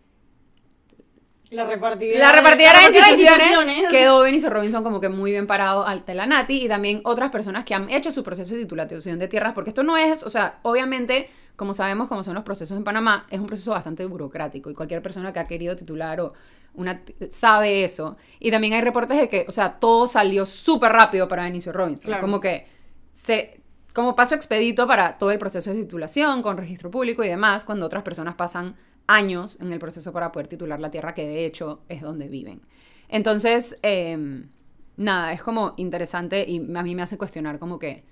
la 1.52 1.66
repartidera, 1.66 2.20
la 2.20 2.32
repartidera 2.32 2.80
de, 2.80 2.86
instituciones, 2.86 3.90
quedó 3.90 4.22
Benicio 4.22 4.50
Robinson 4.50 4.84
como 4.84 5.00
que 5.00 5.10
muy 5.10 5.32
bien 5.32 5.48
parado 5.48 5.86
ante 5.86 6.14
la 6.14 6.28
Nati 6.28 6.66
y 6.66 6.68
también 6.68 7.02
otras 7.04 7.32
personas 7.32 7.66
que 7.66 7.74
han 7.74 7.90
hecho 7.90 8.12
su 8.12 8.24
proceso 8.24 8.54
de 8.54 8.62
titulación 8.62 9.18
de 9.18 9.28
tierras, 9.28 9.54
porque 9.54 9.72
esto 9.72 9.82
no 9.82 9.98
es, 9.98 10.24
o 10.24 10.30
sea, 10.30 10.60
obviamente, 10.62 11.30
como 11.56 11.74
sabemos 11.74 12.08
cómo 12.08 12.24
son 12.24 12.36
los 12.36 12.44
procesos 12.44 12.78
en 12.78 12.84
Panamá, 12.84 13.26
es 13.32 13.40
un 13.40 13.48
proceso 13.48 13.72
bastante 13.72 14.06
burocrático 14.06 14.70
y 14.70 14.76
cualquier 14.76 15.02
persona 15.02 15.34
que 15.34 15.40
ha 15.40 15.46
querido 15.46 15.76
titular 15.76 16.22
o 16.22 16.34
una 16.76 17.02
sabe 17.30 17.84
eso. 17.84 18.16
Y 18.40 18.52
también 18.52 18.74
hay 18.74 18.82
reportes 18.82 19.18
de 19.18 19.28
que, 19.28 19.46
o 19.48 19.52
sea, 19.52 19.80
todo 19.80 20.06
salió 20.06 20.46
súper 20.46 20.92
rápido 20.92 21.28
para 21.28 21.44
Benicio 21.44 21.72
Robinson, 21.72 22.20
como 22.22 22.40
que 22.40 22.68
se 23.12 23.60
como 23.94 24.16
paso 24.16 24.36
expedito 24.36 24.88
para 24.88 25.18
todo 25.18 25.32
el 25.32 25.40
proceso 25.40 25.74
de 25.74 25.82
titulación 25.82 26.42
con 26.44 26.58
registro 26.58 26.92
público 26.92 27.24
y 27.24 27.28
demás, 27.28 27.66
cuando 27.66 27.88
otras 27.88 28.04
personas 28.04 28.36
pasan 28.36 28.76
años 29.10 29.58
en 29.60 29.74
el 29.74 29.80
proceso 29.80 30.14
para 30.14 30.32
poder 30.32 30.48
titular 30.48 30.80
la 30.80 30.92
tierra, 30.92 31.16
que 31.16 31.26
de 31.26 31.46
hecho 31.46 31.82
es 31.90 32.02
donde 32.02 32.28
viven. 32.28 32.62
Entonces, 33.10 33.76
em, 33.82 34.50
nada, 34.98 35.34
es 35.34 35.42
como 35.42 35.74
interesante 35.78 36.46
y 36.48 36.60
a 36.60 36.84
mí 36.84 36.94
me 36.94 37.02
hace 37.02 37.18
cuestionar 37.18 37.58
como 37.58 37.80
que 37.80 38.04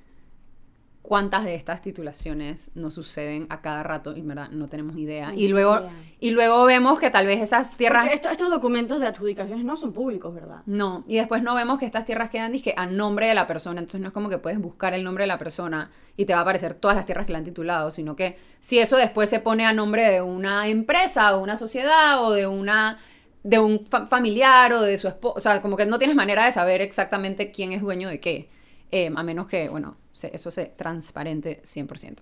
cuántas 1.07 1.45
de 1.45 1.55
estas 1.55 1.81
titulaciones 1.81 2.69
nos 2.75 2.93
suceden 2.93 3.47
a 3.49 3.61
cada 3.61 3.81
rato 3.81 4.13
y 4.13 4.21
verdad 4.21 4.49
no 4.49 4.67
tenemos 4.67 4.97
idea. 4.97 5.33
y 5.33 5.47
luego 5.47 5.87
y 6.19 6.31
luego 6.31 6.65
vemos 6.65 6.99
que 6.99 7.09
tal 7.09 7.25
vez 7.25 7.41
esas 7.41 7.77
tierras 7.77 8.11
estos 8.11 8.49
documentos 8.49 8.99
de 8.99 9.07
adjudicaciones 9.07 9.63
no 9.63 9.77
son 9.77 9.93
públicos, 9.93 10.35
¿verdad? 10.35 10.63
No, 10.65 11.05
y 11.07 11.15
después 11.15 11.41
no 11.41 11.55
vemos 11.55 11.79
que 11.79 11.85
estas 11.85 12.03
tierras 12.03 12.29
quedan 12.29 12.51
dizque 12.51 12.73
a 12.75 12.85
nombre 12.85 13.27
de 13.27 13.35
la 13.35 13.47
persona, 13.47 13.79
entonces 13.79 14.01
no 14.01 14.07
es 14.07 14.13
como 14.13 14.27
que 14.27 14.37
puedes 14.37 14.59
buscar 14.59 14.93
el 14.93 15.03
nombre 15.05 15.23
de 15.23 15.27
la 15.27 15.37
persona 15.37 15.91
y 16.17 16.25
te 16.25 16.33
va 16.33 16.39
a 16.39 16.41
aparecer 16.41 16.73
todas 16.73 16.97
las 16.97 17.05
tierras 17.05 17.25
que 17.25 17.31
le 17.31 17.37
han 17.37 17.45
titulado, 17.45 17.89
sino 17.89 18.17
que 18.17 18.37
si 18.59 18.79
eso 18.79 18.97
después 18.97 19.29
se 19.29 19.39
pone 19.39 19.65
a 19.65 19.71
nombre 19.71 20.09
de 20.09 20.21
una 20.21 20.67
empresa 20.67 21.37
o 21.37 21.41
una 21.41 21.55
sociedad 21.55 22.21
o 22.21 22.31
de 22.31 22.47
una 22.47 22.97
de 23.43 23.59
un 23.59 23.85
familiar 23.85 24.73
o 24.73 24.81
de 24.81 24.97
su 24.97 25.07
esposo, 25.07 25.35
o 25.37 25.39
sea, 25.39 25.61
como 25.61 25.77
que 25.77 25.85
no 25.85 25.99
tienes 25.99 26.17
manera 26.17 26.43
de 26.43 26.51
saber 26.51 26.81
exactamente 26.81 27.51
quién 27.51 27.71
es 27.71 27.81
dueño 27.81 28.09
de 28.09 28.19
qué. 28.19 28.49
Eh, 28.91 29.12
a 29.13 29.24
menos 29.24 29.48
que, 29.48 29.70
bueno, 29.70 29.98
eso 30.13 30.51
se 30.51 30.65
transparente 30.65 31.62
100%. 31.63 32.20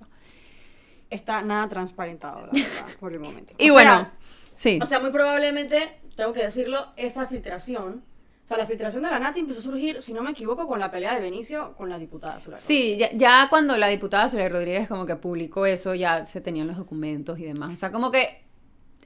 Está 1.09 1.41
nada 1.41 1.69
transparentado, 1.69 2.47
la 2.47 2.51
verdad, 2.53 2.97
por 2.99 3.13
el 3.13 3.19
momento. 3.19 3.53
y 3.57 3.69
bueno, 3.69 4.09
sí. 4.53 4.79
O 4.81 4.85
sea, 4.85 4.99
muy 4.99 5.11
probablemente, 5.11 5.99
tengo 6.15 6.33
que 6.33 6.43
decirlo, 6.43 6.87
esa 6.95 7.27
filtración, 7.27 8.03
o 8.43 8.47
sea, 8.47 8.57
la 8.57 8.65
filtración 8.65 9.03
de 9.03 9.09
la 9.09 9.19
Nati 9.19 9.39
empezó 9.39 9.59
a 9.59 9.63
surgir, 9.63 10.01
si 10.01 10.13
no 10.13 10.21
me 10.21 10.31
equivoco, 10.31 10.67
con 10.67 10.79
la 10.79 10.91
pelea 10.91 11.15
de 11.15 11.21
Benicio 11.21 11.73
con 11.75 11.89
la 11.89 11.97
diputada 11.97 12.39
Soler 12.39 12.59
Sí, 12.59 12.99
ya, 13.15 13.47
cuando 13.49 13.77
la 13.77 13.87
diputada 13.87 14.27
Soler 14.27 14.51
Rodríguez 14.51 14.87
como 14.87 15.05
que 15.05 15.15
publicó 15.15 15.65
eso, 15.65 15.95
ya 15.95 16.25
se 16.25 16.41
tenían 16.41 16.67
los 16.67 16.77
documentos 16.77 17.39
y 17.39 17.45
demás. 17.45 17.73
O 17.73 17.77
sea, 17.77 17.91
como 17.91 18.11
que 18.11 18.43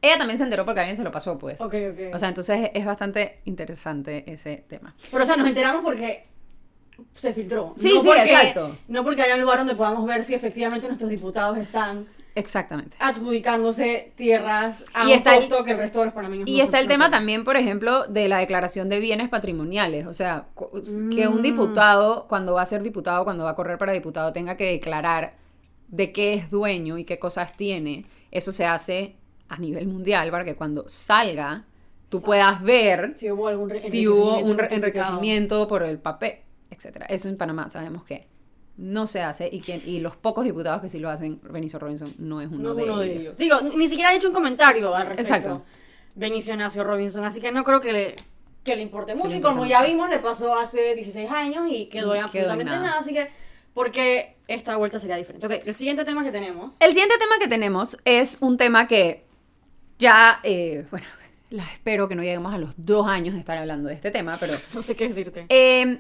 ella 0.02 0.18
también 0.18 0.38
se 0.38 0.44
enteró 0.46 0.66
porque 0.66 0.80
alguien 0.80 0.98
se 0.98 1.04
lo 1.04 1.12
pasó, 1.12 1.38
pues. 1.38 1.60
Ok, 1.60 1.74
ok. 1.92 2.14
O 2.14 2.18
sea, 2.18 2.30
entonces 2.30 2.72
es 2.74 2.86
bastante 2.86 3.42
interesante 3.46 4.30
ese 4.32 4.64
tema. 4.68 4.96
Pero, 5.12 5.24
o 5.24 5.26
sea, 5.26 5.36
nos 5.36 5.48
enteramos 5.48 5.84
porque 5.84 6.29
se 7.14 7.34
filtró. 7.34 7.74
Sí, 7.78 8.00
sí, 8.02 8.10
exacto. 8.10 8.78
No 8.88 9.04
porque 9.04 9.22
haya 9.22 9.36
un 9.36 9.42
lugar 9.42 9.60
donde 9.60 9.76
podamos 9.76 10.06
ver 10.06 10.24
si 10.24 10.34
efectivamente 10.34 10.88
nuestros 10.88 11.10
diputados 11.10 11.58
están 11.58 12.08
Exactamente. 12.36 12.96
Adjudicándose 13.00 14.14
tierras 14.16 14.86
a 14.94 15.04
y 15.04 15.08
un 15.08 15.18
está 15.18 15.36
el, 15.36 15.50
que 15.50 15.72
el 15.72 15.78
resto 15.78 16.00
de 16.00 16.06
los 16.06 16.14
panameños. 16.14 16.48
Y 16.48 16.62
está 16.62 16.80
el 16.80 16.88
tema 16.88 17.12
también, 17.12 17.44
por 17.44 17.58
ejemplo, 17.58 18.06
de 18.08 18.30
la 18.30 18.38
declaración 18.38 18.88
de 18.88 19.00
bienes 19.00 19.28
patrimoniales. 19.30 20.06
O 20.08 20.14
sea, 20.14 20.46
que 20.56 21.28
un 21.28 21.40
mm. 21.40 21.42
diputado, 21.42 22.28
cuando 22.30 22.54
va 22.54 22.62
a 22.62 22.66
ser 22.66 22.82
diputado, 22.82 23.24
cuando 23.24 23.44
va 23.44 23.52
a 23.52 23.56
correr 23.56 23.78
para 23.78 23.92
diputado, 23.92 24.32
tenga 24.32 24.56
que 24.56 24.72
declarar 24.72 25.34
de 25.90 26.12
qué 26.12 26.34
es 26.34 26.50
dueño 26.50 26.98
y 26.98 27.04
qué 27.04 27.20
cosas 27.20 27.58
tiene. 27.58 28.06
Eso 28.32 28.54
se 28.54 28.66
hace 28.66 29.16
a 29.50 29.58
nivel 29.58 29.88
mundial 29.88 30.30
para 30.32 30.46
que 30.46 30.56
cuando 30.56 30.88
salga 30.88 31.66
tú 32.08 32.22
puedas 32.22 32.62
ver 32.62 33.14
si 33.16 33.30
hubo, 33.32 33.48
algún 33.48 33.72
si 33.74 34.08
hubo 34.08 34.40
un 34.40 34.60
enriquecimiento 34.70 35.68
por 35.68 35.84
el 35.84 35.98
papel 35.98 36.40
etcétera. 36.70 37.06
Eso 37.08 37.30
en 37.30 37.38
Panamá 37.38 37.70
sabemos 37.70 38.04
que 38.04 38.28
no 38.78 39.08
se 39.08 39.22
hace 39.22 39.50
y, 39.52 39.60
que, 39.60 39.76
y 39.86 40.00
los 40.00 40.16
pocos 40.16 40.46
diputados 40.46 40.82
que 40.82 40.88
sí 40.88 41.00
lo 41.00 41.10
hacen, 41.10 41.40
Benicio 41.44 41.80
Robinson 41.80 42.14
no 42.18 42.40
es 42.42 42.50
uno, 42.50 42.74
de, 42.74 43.14
ellos. 43.14 43.38
Digo, 43.38 43.60
ni 43.62 43.90
siquiera 43.90 44.12
ha 44.12 44.16
hecho 44.16 44.30
un 44.30 44.34
comentario 44.34 44.96
al 44.96 45.08
respecto. 45.08 45.36
Exacto. 45.36 45.66
Benicio 46.16 46.56
Nacio 46.56 46.84
Robinson, 46.84 47.24
así 47.26 47.40
que 47.42 47.52
no 47.52 47.64
creo 47.64 47.82
que 47.82 47.92
le, 47.92 48.16
que 48.64 48.76
le 48.76 48.82
importe 48.82 49.16
mucho. 49.16 49.36
y 49.36 49.42
como 49.42 49.66
ya 49.66 49.84
vimos, 49.84 50.10
le 50.10 50.20
pasó 50.20 50.58
hace 50.58 50.96
16 50.96 51.30
años 51.30 51.68
y 51.70 51.88
quedó 51.88 52.16
en 52.16 52.24
absolutamente 52.24 52.72
nada. 52.72 52.98
así 52.98 53.14
que 53.14 53.30
porque 53.74 54.36
esta 54.48 54.76
vuelta 54.78 55.00
sería 55.00 55.18
diferente. 55.18 55.46
Ok, 55.46 55.54
el 55.66 55.76
siguiente 55.76 56.06
tema 56.06 56.24
que 56.24 56.32
tenemos. 56.32 56.76
El 56.80 56.90
siguiente 56.90 57.18
tema 57.18 57.38
que 57.40 57.48
tenemos 57.48 57.98
es 58.06 58.38
un 58.40 58.58
tema 58.58 58.88
que 58.88 59.26
ya, 60.00 60.40
eh, 60.44 60.86
bueno, 60.90 61.06
espero 61.74 62.08
que 62.08 62.16
no 62.16 62.24
lleguemos 62.24 62.54
a 62.54 62.58
los 62.58 62.74
dos 62.78 63.08
años 63.08 63.34
de 63.36 63.40
estar 63.42 63.58
hablando 63.58 63.90
de 63.90 63.96
este 63.96 64.12
tema, 64.12 64.38
pero... 64.40 64.54
no 64.74 64.82
sé 64.82 64.96
qué 64.96 65.08
decirte. 65.08 65.46
Eh, 65.50 66.00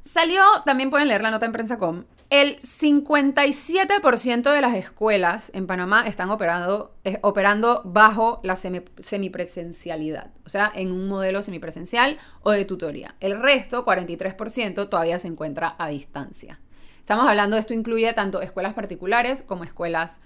Salió, 0.00 0.42
también 0.64 0.90
pueden 0.90 1.08
leer 1.08 1.22
la 1.22 1.30
nota 1.30 1.46
en 1.46 1.52
prensa.com, 1.52 2.04
el 2.30 2.58
57% 2.60 4.52
de 4.52 4.60
las 4.60 4.74
escuelas 4.74 5.50
en 5.52 5.66
Panamá 5.66 6.06
están 6.06 6.30
operando, 6.30 6.94
eh, 7.04 7.18
operando 7.22 7.82
bajo 7.84 8.40
la 8.44 8.54
semipresencialidad, 8.54 10.30
o 10.46 10.48
sea, 10.48 10.70
en 10.74 10.92
un 10.92 11.08
modelo 11.08 11.42
semipresencial 11.42 12.18
o 12.42 12.52
de 12.52 12.64
tutoría. 12.64 13.16
El 13.18 13.42
resto, 13.42 13.84
43%, 13.84 14.88
todavía 14.88 15.18
se 15.18 15.26
encuentra 15.28 15.74
a 15.76 15.88
distancia. 15.88 16.60
Estamos 17.00 17.28
hablando, 17.28 17.56
esto 17.56 17.74
incluye 17.74 18.12
tanto 18.12 18.40
escuelas 18.40 18.74
particulares 18.74 19.42
como 19.42 19.64
escuelas 19.64 20.20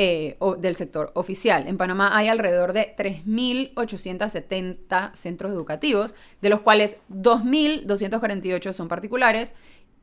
eh, 0.00 0.38
del 0.58 0.76
sector 0.76 1.10
oficial. 1.14 1.66
En 1.66 1.76
Panamá 1.76 2.16
hay 2.16 2.28
alrededor 2.28 2.72
de 2.72 2.94
3.870 2.96 5.12
centros 5.12 5.50
educativos, 5.50 6.14
de 6.40 6.50
los 6.50 6.60
cuales 6.60 6.98
2.248 7.10 8.72
son 8.72 8.86
particulares 8.86 9.54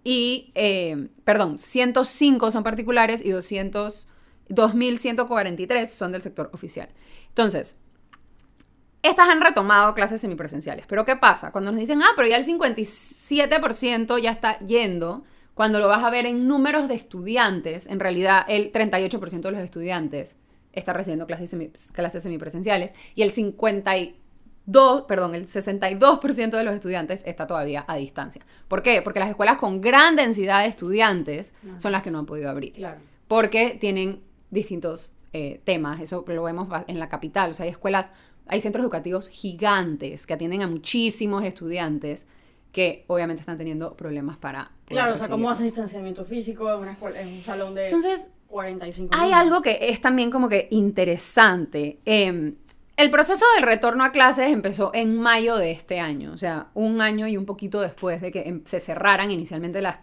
y, 0.03 0.51
eh, 0.53 1.07
perdón, 1.23 1.57
105 1.57 2.51
son 2.51 2.65
particulares 2.65 3.23
y 3.23 3.29
200, 3.29 4.09
2.143 4.49 5.87
son 5.87 6.11
del 6.11 6.21
sector 6.21 6.49
oficial. 6.51 6.89
Entonces, 7.29 7.77
estas 9.01 9.29
han 9.29 9.39
retomado 9.39 9.93
clases 9.93 10.19
semipresenciales. 10.19 10.87
Pero 10.87 11.05
¿qué 11.05 11.15
pasa? 11.15 11.53
Cuando 11.53 11.71
nos 11.71 11.79
dicen, 11.79 12.01
ah, 12.01 12.11
pero 12.17 12.27
ya 12.27 12.35
el 12.35 12.43
57% 12.43 14.17
ya 14.17 14.31
está 14.31 14.59
yendo, 14.59 15.23
cuando 15.55 15.79
lo 15.79 15.87
vas 15.87 16.03
a 16.03 16.09
ver 16.09 16.25
en 16.25 16.47
números 16.47 16.87
de 16.87 16.95
estudiantes, 16.95 17.87
en 17.87 17.99
realidad 17.99 18.45
el 18.47 18.71
38% 18.71 19.41
de 19.41 19.51
los 19.51 19.61
estudiantes 19.61 20.41
está 20.73 20.91
recibiendo 20.91 21.25
clases, 21.25 21.55
clases 21.93 22.23
semipresenciales 22.23 22.93
y 23.15 23.21
el 23.21 23.31
52, 23.31 25.03
perdón, 25.03 25.33
el 25.33 25.45
62% 25.45 26.49
de 26.49 26.63
los 26.63 26.75
estudiantes 26.75 27.25
está 27.25 27.47
todavía 27.47 27.85
a 27.87 27.95
distancia. 27.95 28.45
¿Por 28.67 28.83
qué? 28.83 29.01
Porque 29.01 29.21
las 29.21 29.29
escuelas 29.29 29.55
con 29.55 29.79
gran 29.79 30.17
densidad 30.17 30.61
de 30.61 30.67
estudiantes 30.67 31.55
son 31.77 31.93
las 31.93 32.03
que 32.03 32.11
no 32.11 32.19
han 32.19 32.25
podido 32.25 32.49
abrir. 32.49 32.73
Claro. 32.73 32.99
Porque 33.29 33.77
tienen 33.79 34.21
distintos 34.51 35.13
eh, 35.31 35.61
temas, 35.63 36.01
eso 36.01 36.25
lo 36.27 36.43
vemos 36.43 36.67
en 36.87 36.99
la 36.99 37.07
capital, 37.07 37.51
o 37.51 37.53
sea, 37.53 37.63
hay 37.63 37.69
escuelas, 37.69 38.11
hay 38.45 38.59
centros 38.59 38.83
educativos 38.83 39.29
gigantes 39.29 40.27
que 40.27 40.33
atienden 40.33 40.63
a 40.63 40.67
muchísimos 40.67 41.45
estudiantes 41.45 42.27
que 42.75 43.05
obviamente 43.07 43.39
están 43.39 43.57
teniendo 43.57 43.95
problemas 43.95 44.35
para... 44.35 44.69
Claro, 44.83 45.13
o 45.13 45.17
sea, 45.17 45.29
¿cómo 45.29 45.49
haces 45.49 45.63
distanciamiento 45.63 46.25
físico 46.25 46.69
en, 46.73 46.79
una 46.81 46.91
escuela, 46.91 47.21
en 47.21 47.29
un 47.29 47.41
salón 47.41 47.73
de 47.73 47.85
Entonces, 47.85 48.29
45 48.47 49.15
Hay 49.17 49.31
algo 49.31 49.61
que 49.61 49.77
es 49.79 50.01
también 50.01 50.29
como 50.29 50.49
que 50.49 50.67
interesante. 50.71 51.99
Em, 52.03 52.55
el 52.97 53.11
proceso 53.11 53.45
del 53.55 53.63
retorno 53.63 54.03
a 54.03 54.11
clases 54.11 54.51
empezó 54.51 54.91
en 54.93 55.17
mayo 55.17 55.55
de 55.55 55.71
este 55.71 56.01
año, 56.01 56.33
o 56.33 56.37
sea, 56.37 56.67
un 56.73 56.99
año 56.99 57.29
y 57.29 57.37
un 57.37 57.45
poquito 57.45 57.79
después 57.79 58.19
de 58.19 58.33
que 58.33 58.41
em, 58.41 58.61
se 58.65 58.81
cerraran 58.81 59.31
inicialmente 59.31 59.81
las, 59.81 59.99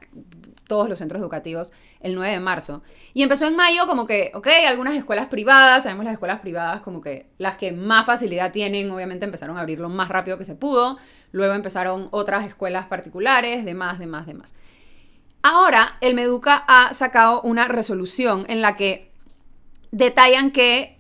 todos 0.67 0.89
los 0.89 0.99
centros 0.99 1.21
educativos 1.21 1.73
el 2.01 2.15
9 2.15 2.33
de 2.33 2.41
marzo. 2.41 2.83
Y 3.13 3.23
empezó 3.23 3.47
en 3.47 3.55
mayo 3.55 3.87
como 3.87 4.07
que, 4.07 4.33
ok, 4.33 4.49
algunas 4.67 4.95
escuelas 4.95 5.27
privadas, 5.27 5.83
sabemos 5.83 6.07
las 6.07 6.15
escuelas 6.15 6.41
privadas 6.41 6.81
como 6.81 7.03
que 7.03 7.27
las 7.37 7.59
que 7.59 7.71
más 7.71 8.07
facilidad 8.07 8.51
tienen, 8.51 8.91
obviamente 8.91 9.27
empezaron 9.27 9.59
a 9.59 9.61
abrirlo 9.61 9.91
más 9.91 10.09
rápido 10.09 10.39
que 10.39 10.47
se 10.47 10.55
pudo. 10.55 10.97
Luego 11.33 11.55
empezaron 11.55 12.09
otras 12.11 12.47
escuelas 12.47 12.87
particulares, 12.87 13.65
demás, 13.65 13.99
demás, 13.99 14.27
demás. 14.27 14.55
Ahora, 15.43 15.97
el 16.01 16.15
Meduca 16.15 16.65
ha 16.69 16.95
sacado 16.95 17.41
una 17.43 17.67
resolución 17.67 18.45
en 18.49 18.63
la 18.63 18.77
que 18.77 19.11
detallan 19.91 20.53
que 20.53 20.99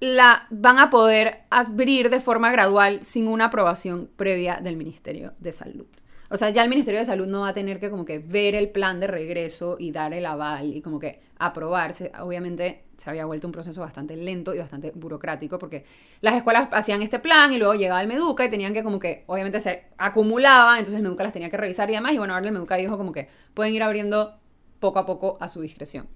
la 0.00 0.48
van 0.50 0.80
a 0.80 0.90
poder 0.90 1.42
abrir 1.48 2.10
de 2.10 2.20
forma 2.20 2.50
gradual 2.50 3.04
sin 3.04 3.28
una 3.28 3.44
aprobación 3.44 4.10
previa 4.16 4.58
del 4.60 4.76
Ministerio 4.76 5.34
de 5.38 5.52
Salud. 5.52 5.86
O 6.28 6.36
sea, 6.36 6.50
ya 6.50 6.64
el 6.64 6.70
Ministerio 6.70 6.98
de 6.98 7.06
Salud 7.06 7.26
no 7.28 7.42
va 7.42 7.50
a 7.50 7.52
tener 7.52 7.78
que 7.78 7.90
como 7.90 8.04
que 8.04 8.18
ver 8.18 8.56
el 8.56 8.70
plan 8.70 8.98
de 8.98 9.06
regreso 9.06 9.76
y 9.78 9.92
dar 9.92 10.14
el 10.14 10.26
aval 10.26 10.74
y 10.74 10.80
como 10.80 10.98
que 10.98 11.20
aprobarse. 11.38 12.10
Obviamente 12.20 12.84
se 13.02 13.10
había 13.10 13.24
vuelto 13.24 13.48
un 13.48 13.52
proceso 13.52 13.80
bastante 13.80 14.16
lento 14.16 14.54
y 14.54 14.58
bastante 14.58 14.92
burocrático 14.94 15.58
porque 15.58 15.84
las 16.20 16.36
escuelas 16.36 16.68
hacían 16.70 17.02
este 17.02 17.18
plan 17.18 17.52
y 17.52 17.58
luego 17.58 17.74
llegaba 17.74 18.00
el 18.00 18.06
Meduca 18.06 18.44
y 18.44 18.50
tenían 18.50 18.72
que 18.72 18.84
como 18.84 19.00
que 19.00 19.24
obviamente 19.26 19.58
se 19.58 19.86
acumulaba, 19.98 20.78
entonces 20.78 20.98
el 20.98 21.02
Meduca 21.02 21.24
las 21.24 21.32
tenía 21.32 21.50
que 21.50 21.56
revisar 21.56 21.90
y 21.90 21.94
demás 21.94 22.12
y 22.12 22.18
bueno, 22.18 22.34
ahora 22.34 22.46
el 22.46 22.52
Meduca 22.52 22.76
dijo 22.76 22.96
como 22.96 23.10
que 23.10 23.28
pueden 23.54 23.74
ir 23.74 23.82
abriendo 23.82 24.38
poco 24.78 25.00
a 25.00 25.06
poco 25.06 25.36
a 25.40 25.48
su 25.48 25.62
discreción. 25.62 26.06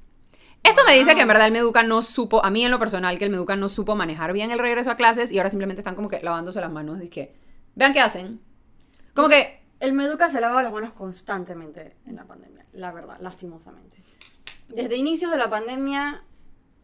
Esto 0.62 0.82
me 0.86 0.96
dice 0.96 1.16
que 1.16 1.22
en 1.22 1.28
verdad 1.28 1.46
el 1.46 1.52
Meduca 1.52 1.82
no 1.82 2.02
supo, 2.02 2.44
a 2.44 2.50
mí 2.50 2.64
en 2.64 2.70
lo 2.70 2.78
personal, 2.78 3.18
que 3.18 3.24
el 3.24 3.30
Meduca 3.32 3.56
no 3.56 3.68
supo 3.68 3.96
manejar 3.96 4.32
bien 4.32 4.52
el 4.52 4.60
regreso 4.60 4.92
a 4.92 4.96
clases 4.96 5.32
y 5.32 5.38
ahora 5.38 5.50
simplemente 5.50 5.80
están 5.80 5.96
como 5.96 6.08
que 6.08 6.20
lavándose 6.20 6.60
las 6.60 6.70
manos. 6.70 7.02
Y 7.02 7.08
que, 7.08 7.34
vean 7.74 7.92
qué 7.92 8.00
hacen. 8.00 8.40
Como 9.12 9.28
que 9.28 9.60
el 9.80 9.92
Meduca 9.92 10.28
se 10.28 10.40
lavaba 10.40 10.62
las 10.62 10.72
manos 10.72 10.92
constantemente 10.92 11.96
en 12.06 12.14
la 12.16 12.24
pandemia, 12.24 12.64
la 12.72 12.92
verdad, 12.92 13.18
lastimosamente. 13.20 13.98
Desde 14.68 14.96
inicios 14.96 15.30
de 15.30 15.36
la 15.36 15.50
pandemia 15.50 16.24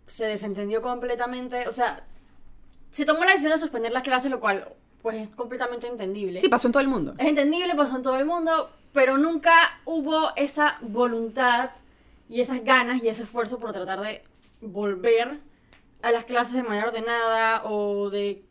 se 0.06 0.26
desentendió 0.26 0.82
completamente, 0.82 1.68
o 1.68 1.73
sea, 1.73 2.04
se 2.90 3.04
tomó 3.04 3.25
la 3.25 3.30
decisión 3.30 3.52
de 3.52 3.59
suspender 3.59 3.92
las 3.92 4.02
clases, 4.02 4.30
lo 4.30 4.40
cual 4.40 4.68
pues 5.00 5.16
es 5.16 5.28
completamente 5.30 5.87
entendible. 5.87 6.40
Sí, 6.40 6.49
pasó 6.49 6.68
en 6.68 6.73
todo 6.73 6.82
el 6.82 6.88
mundo. 6.88 7.14
Es 7.18 7.26
entendible, 7.26 7.75
pasó 7.75 7.97
en 7.97 8.02
todo 8.02 8.16
el 8.18 8.25
mundo, 8.25 8.71
pero 8.92 9.18
nunca 9.18 9.80
hubo 9.85 10.35
esa 10.37 10.78
voluntad 10.80 11.71
y 12.28 12.40
esas 12.40 12.62
ganas 12.62 13.02
y 13.02 13.09
ese 13.09 13.25
esfuerzo 13.25 13.59
por 13.59 13.73
tratar 13.73 14.00
de 14.00 14.23
volver 14.61 15.40
a 16.02 16.11
las 16.12 16.25
clases 16.25 16.54
de 16.54 16.62
manera 16.62 16.88
ordenada 16.88 17.64
o 17.64 18.11
de 18.11 18.44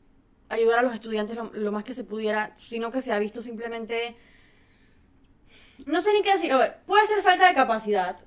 ayudar 0.50 0.79
a 0.79 0.81
los 0.81 0.93
estudiantes 0.93 1.38
lo, 1.38 1.51
lo 1.53 1.72
más 1.72 1.84
que 1.84 1.93
se 1.93 2.03
pudiera, 2.03 2.53
sino 2.58 2.91
que 2.91 3.01
se 3.01 3.13
ha 3.13 3.20
visto 3.20 3.41
simplemente 3.41 4.17
no 5.86 6.01
sé 6.01 6.13
ni 6.13 6.22
qué 6.22 6.34
decir. 6.34 6.51
A 6.51 6.58
ver, 6.58 6.77
puede 6.86 7.05
ser 7.08 7.22
falta 7.22 7.48
de 7.48 7.53
capacidad, 7.53 8.20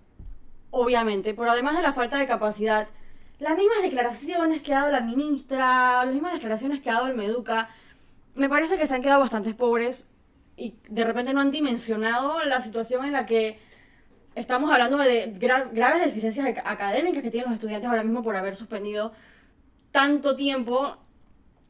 obviamente, 0.71 1.35
pero 1.35 1.51
además 1.51 1.77
de 1.77 1.83
la 1.83 1.93
falta 1.93 2.19
de 2.19 2.27
capacidad, 2.27 2.89
las 3.45 3.59
mismas 3.59 3.83
declaraciones 3.83 4.63
que 4.63 4.73
ha 4.73 4.81
dado 4.81 4.93
la 4.93 5.01
ministra, 5.01 6.03
las 6.03 6.15
mismas 6.15 6.33
declaraciones 6.33 6.81
que 6.81 6.89
ha 6.89 6.95
dado 6.95 7.09
el 7.09 7.15
Meduca, 7.15 7.69
me 8.35 8.49
parece 8.49 8.79
que 8.79 8.87
se 8.87 8.95
han 8.95 9.03
quedado 9.03 9.21
bastante 9.21 9.53
pobres 9.53 10.07
y 10.57 10.77
de 10.89 11.05
repente 11.05 11.35
no 11.35 11.43
han 11.43 11.51
dimensionado 11.51 12.43
la 12.45 12.63
situación 12.63 13.05
en 13.05 13.13
la 13.13 13.27
que 13.27 13.59
estamos 14.35 14.73
hablando 14.73 14.97
de 14.97 15.35
graves 15.37 16.03
deficiencias 16.03 16.57
académicas 16.65 17.23
que 17.23 17.31
tienen 17.31 17.51
los 17.51 17.59
estudiantes 17.59 17.87
ahora 17.87 18.03
mismo 18.03 18.23
por 18.23 18.35
haber 18.35 18.57
suspendido 18.57 19.13
tanto 19.91 20.37
tiempo 20.37 20.97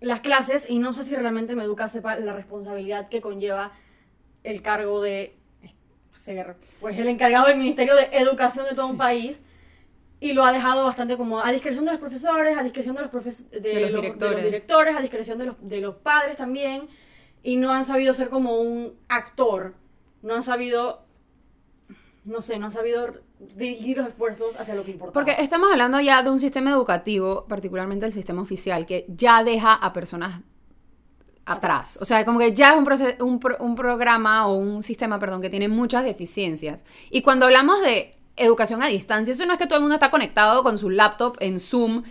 las 0.00 0.20
clases 0.20 0.70
y 0.70 0.78
no 0.78 0.92
sé 0.92 1.02
si 1.02 1.16
realmente 1.16 1.56
Meduca 1.56 1.88
sepa 1.88 2.14
la 2.14 2.34
responsabilidad 2.34 3.08
que 3.08 3.20
conlleva 3.20 3.72
el 4.44 4.62
cargo 4.62 5.02
de 5.02 5.34
ser 6.12 6.54
pues 6.80 6.96
el 6.96 7.08
encargado 7.08 7.48
del 7.48 7.56
Ministerio 7.56 7.96
de 7.96 8.10
Educación 8.12 8.64
de 8.66 8.76
todo 8.76 8.86
un 8.86 8.96
país 8.96 9.42
y 10.24 10.32
lo 10.32 10.42
ha 10.42 10.52
dejado 10.52 10.86
bastante 10.86 11.18
como 11.18 11.38
a 11.38 11.52
discreción 11.52 11.84
de 11.84 11.90
los 11.90 12.00
profesores, 12.00 12.56
a 12.56 12.62
discreción 12.62 12.96
de 12.96 13.02
los, 13.02 13.12
de, 13.50 13.90
los, 13.90 14.42
directores. 14.42 14.96
a 14.96 15.02
discreción 15.02 15.36
de 15.36 15.44
los, 15.44 15.56
de 15.60 15.82
los 15.82 15.96
padres 15.96 16.38
también 16.38 16.88
y 17.42 17.56
no 17.58 17.70
han 17.74 17.84
sabido 17.84 18.14
ser 18.14 18.30
como 18.30 18.56
un 18.56 18.94
actor, 19.08 19.74
no 20.22 20.34
han 20.34 20.42
sabido 20.42 21.04
no 22.24 22.40
sé, 22.40 22.58
no 22.58 22.66
han 22.66 22.72
sabido 22.72 23.20
dirigir 23.38 23.98
los 23.98 24.08
esfuerzos 24.08 24.58
hacia 24.58 24.74
lo 24.74 24.82
que 24.82 24.92
importa. 24.92 25.12
Porque 25.12 25.36
estamos 25.40 25.70
hablando 25.70 26.00
ya 26.00 26.22
de 26.22 26.30
un 26.30 26.40
sistema 26.40 26.70
educativo, 26.70 27.44
particularmente 27.46 28.06
el 28.06 28.12
sistema 28.14 28.40
oficial, 28.40 28.86
que 28.86 29.04
ya 29.08 29.44
deja 29.44 29.74
a 29.74 29.92
personas 29.92 30.40
atrás. 31.44 31.98
O 32.00 32.06
sea, 32.06 32.24
como 32.24 32.38
que 32.38 32.54
ya 32.54 32.70
es 32.74 33.20
un, 33.20 33.40
un, 33.60 33.74
programa 33.76 34.46
o 34.46 34.54
un 34.54 34.82
sistema, 34.82 35.18
perdón, 35.18 35.42
que 35.42 35.50
tiene 35.50 35.68
muchas 35.68 36.02
deficiencias. 36.02 36.82
Y 37.10 37.20
cuando 37.20 37.44
hablamos 37.44 37.82
de 37.82 38.12
educación 38.36 38.82
a 38.82 38.88
distancia, 38.88 39.32
eso 39.32 39.46
no 39.46 39.52
es 39.52 39.58
que 39.58 39.66
todo 39.66 39.76
el 39.76 39.82
mundo 39.82 39.94
está 39.94 40.10
conectado 40.10 40.62
con 40.62 40.76
su 40.78 40.90
laptop 40.90 41.36
en 41.40 41.60
Zoom 41.60 42.02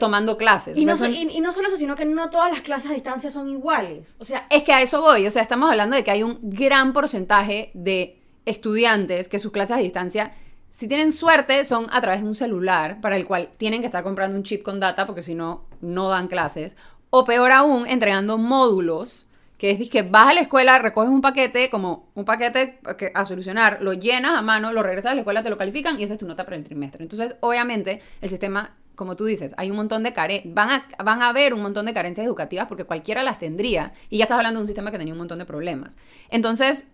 tomando 0.00 0.36
clases. 0.36 0.76
Y, 0.76 0.84
no 0.84 0.94
y, 1.06 1.40
no 1.40 1.52
solo 1.52 1.68
eso, 1.68 1.76
sino 1.76 1.94
que 1.94 2.04
no 2.04 2.30
todas 2.30 2.50
las 2.50 2.62
clases 2.62 2.90
a 2.90 2.94
distancia 2.94 3.30
son 3.30 3.48
iguales. 3.48 4.16
O 4.18 4.24
sea, 4.24 4.46
es 4.50 4.64
que 4.64 4.72
a 4.72 4.82
eso 4.82 5.00
voy. 5.00 5.26
O 5.26 5.30
sea, 5.30 5.42
estamos 5.42 5.70
hablando 5.70 5.94
de 5.94 6.02
que 6.02 6.10
hay 6.10 6.22
un 6.22 6.38
gran 6.42 6.92
porcentaje 6.92 7.70
de 7.74 8.20
estudiantes 8.44 9.28
que 9.28 9.38
sus 9.38 9.52
clases 9.52 9.76
a 9.76 9.80
distancia 9.80 10.32
si 10.78 10.86
tienen 10.86 11.12
suerte, 11.12 11.64
son 11.64 11.88
a 11.90 12.00
través 12.00 12.22
de 12.22 12.28
un 12.28 12.36
celular 12.36 13.00
para 13.00 13.16
el 13.16 13.26
cual 13.26 13.50
tienen 13.56 13.80
que 13.80 13.86
estar 13.86 14.04
comprando 14.04 14.36
un 14.36 14.44
chip 14.44 14.62
con 14.62 14.78
data 14.78 15.06
porque 15.06 15.24
si 15.24 15.34
no, 15.34 15.64
no 15.80 16.08
dan 16.08 16.28
clases. 16.28 16.76
O 17.10 17.24
peor 17.24 17.50
aún, 17.50 17.84
entregando 17.88 18.38
módulos, 18.38 19.26
que 19.58 19.72
es 19.72 19.90
que 19.90 20.02
vas 20.02 20.28
a 20.28 20.34
la 20.34 20.40
escuela, 20.40 20.78
recoges 20.78 21.10
un 21.10 21.20
paquete, 21.20 21.68
como 21.68 22.10
un 22.14 22.24
paquete 22.24 22.78
a 23.12 23.26
solucionar, 23.26 23.78
lo 23.82 23.92
llenas 23.92 24.38
a 24.38 24.40
mano, 24.40 24.72
lo 24.72 24.84
regresas 24.84 25.10
a 25.12 25.14
la 25.14 25.22
escuela, 25.22 25.42
te 25.42 25.50
lo 25.50 25.58
califican 25.58 25.98
y 25.98 26.04
esa 26.04 26.12
es 26.12 26.18
tu 26.20 26.26
nota 26.26 26.44
para 26.44 26.56
el 26.56 26.64
trimestre. 26.64 27.02
Entonces, 27.02 27.36
obviamente, 27.40 28.00
el 28.20 28.30
sistema, 28.30 28.76
como 28.94 29.16
tú 29.16 29.24
dices, 29.24 29.54
hay 29.56 29.70
un 29.72 29.76
montón 29.76 30.04
de 30.04 30.12
carencias, 30.12 30.54
van 30.54 30.70
a, 30.70 30.88
van 31.02 31.22
a 31.22 31.30
haber 31.30 31.54
un 31.54 31.60
montón 31.60 31.86
de 31.86 31.92
carencias 31.92 32.24
educativas 32.24 32.68
porque 32.68 32.84
cualquiera 32.84 33.24
las 33.24 33.40
tendría. 33.40 33.92
Y 34.10 34.18
ya 34.18 34.24
estás 34.24 34.36
hablando 34.36 34.60
de 34.60 34.62
un 34.62 34.68
sistema 34.68 34.92
que 34.92 34.98
tenía 34.98 35.12
un 35.12 35.18
montón 35.18 35.40
de 35.40 35.44
problemas. 35.44 35.98
Entonces, 36.30 36.86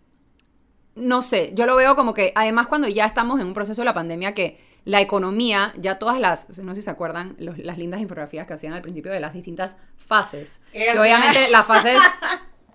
no 0.94 1.20
sé, 1.20 1.52
yo 1.54 1.66
lo 1.66 1.76
veo 1.76 1.94
como 1.96 2.14
que, 2.14 2.32
además, 2.34 2.66
cuando 2.66 2.88
ya 2.88 3.04
estamos 3.04 3.40
en 3.40 3.46
un 3.46 3.52
proceso 3.52 3.82
de 3.82 3.86
la 3.86 3.94
pandemia 3.94 4.32
que 4.32 4.58
la 4.86 5.02
economía, 5.02 5.74
ya 5.76 5.98
todas 5.98 6.18
las, 6.18 6.58
no 6.58 6.74
sé 6.74 6.80
si 6.80 6.84
se 6.84 6.90
acuerdan, 6.90 7.36
las 7.38 7.76
lindas 7.76 8.00
infografías 8.00 8.46
que 8.46 8.54
hacían 8.54 8.72
al 8.72 8.80
principio 8.80 9.12
de 9.12 9.20
las 9.20 9.34
distintas 9.34 9.76
fases. 9.98 10.62
Que 10.72 10.98
obviamente 10.98 11.50
las 11.50 11.66
fases... 11.66 12.00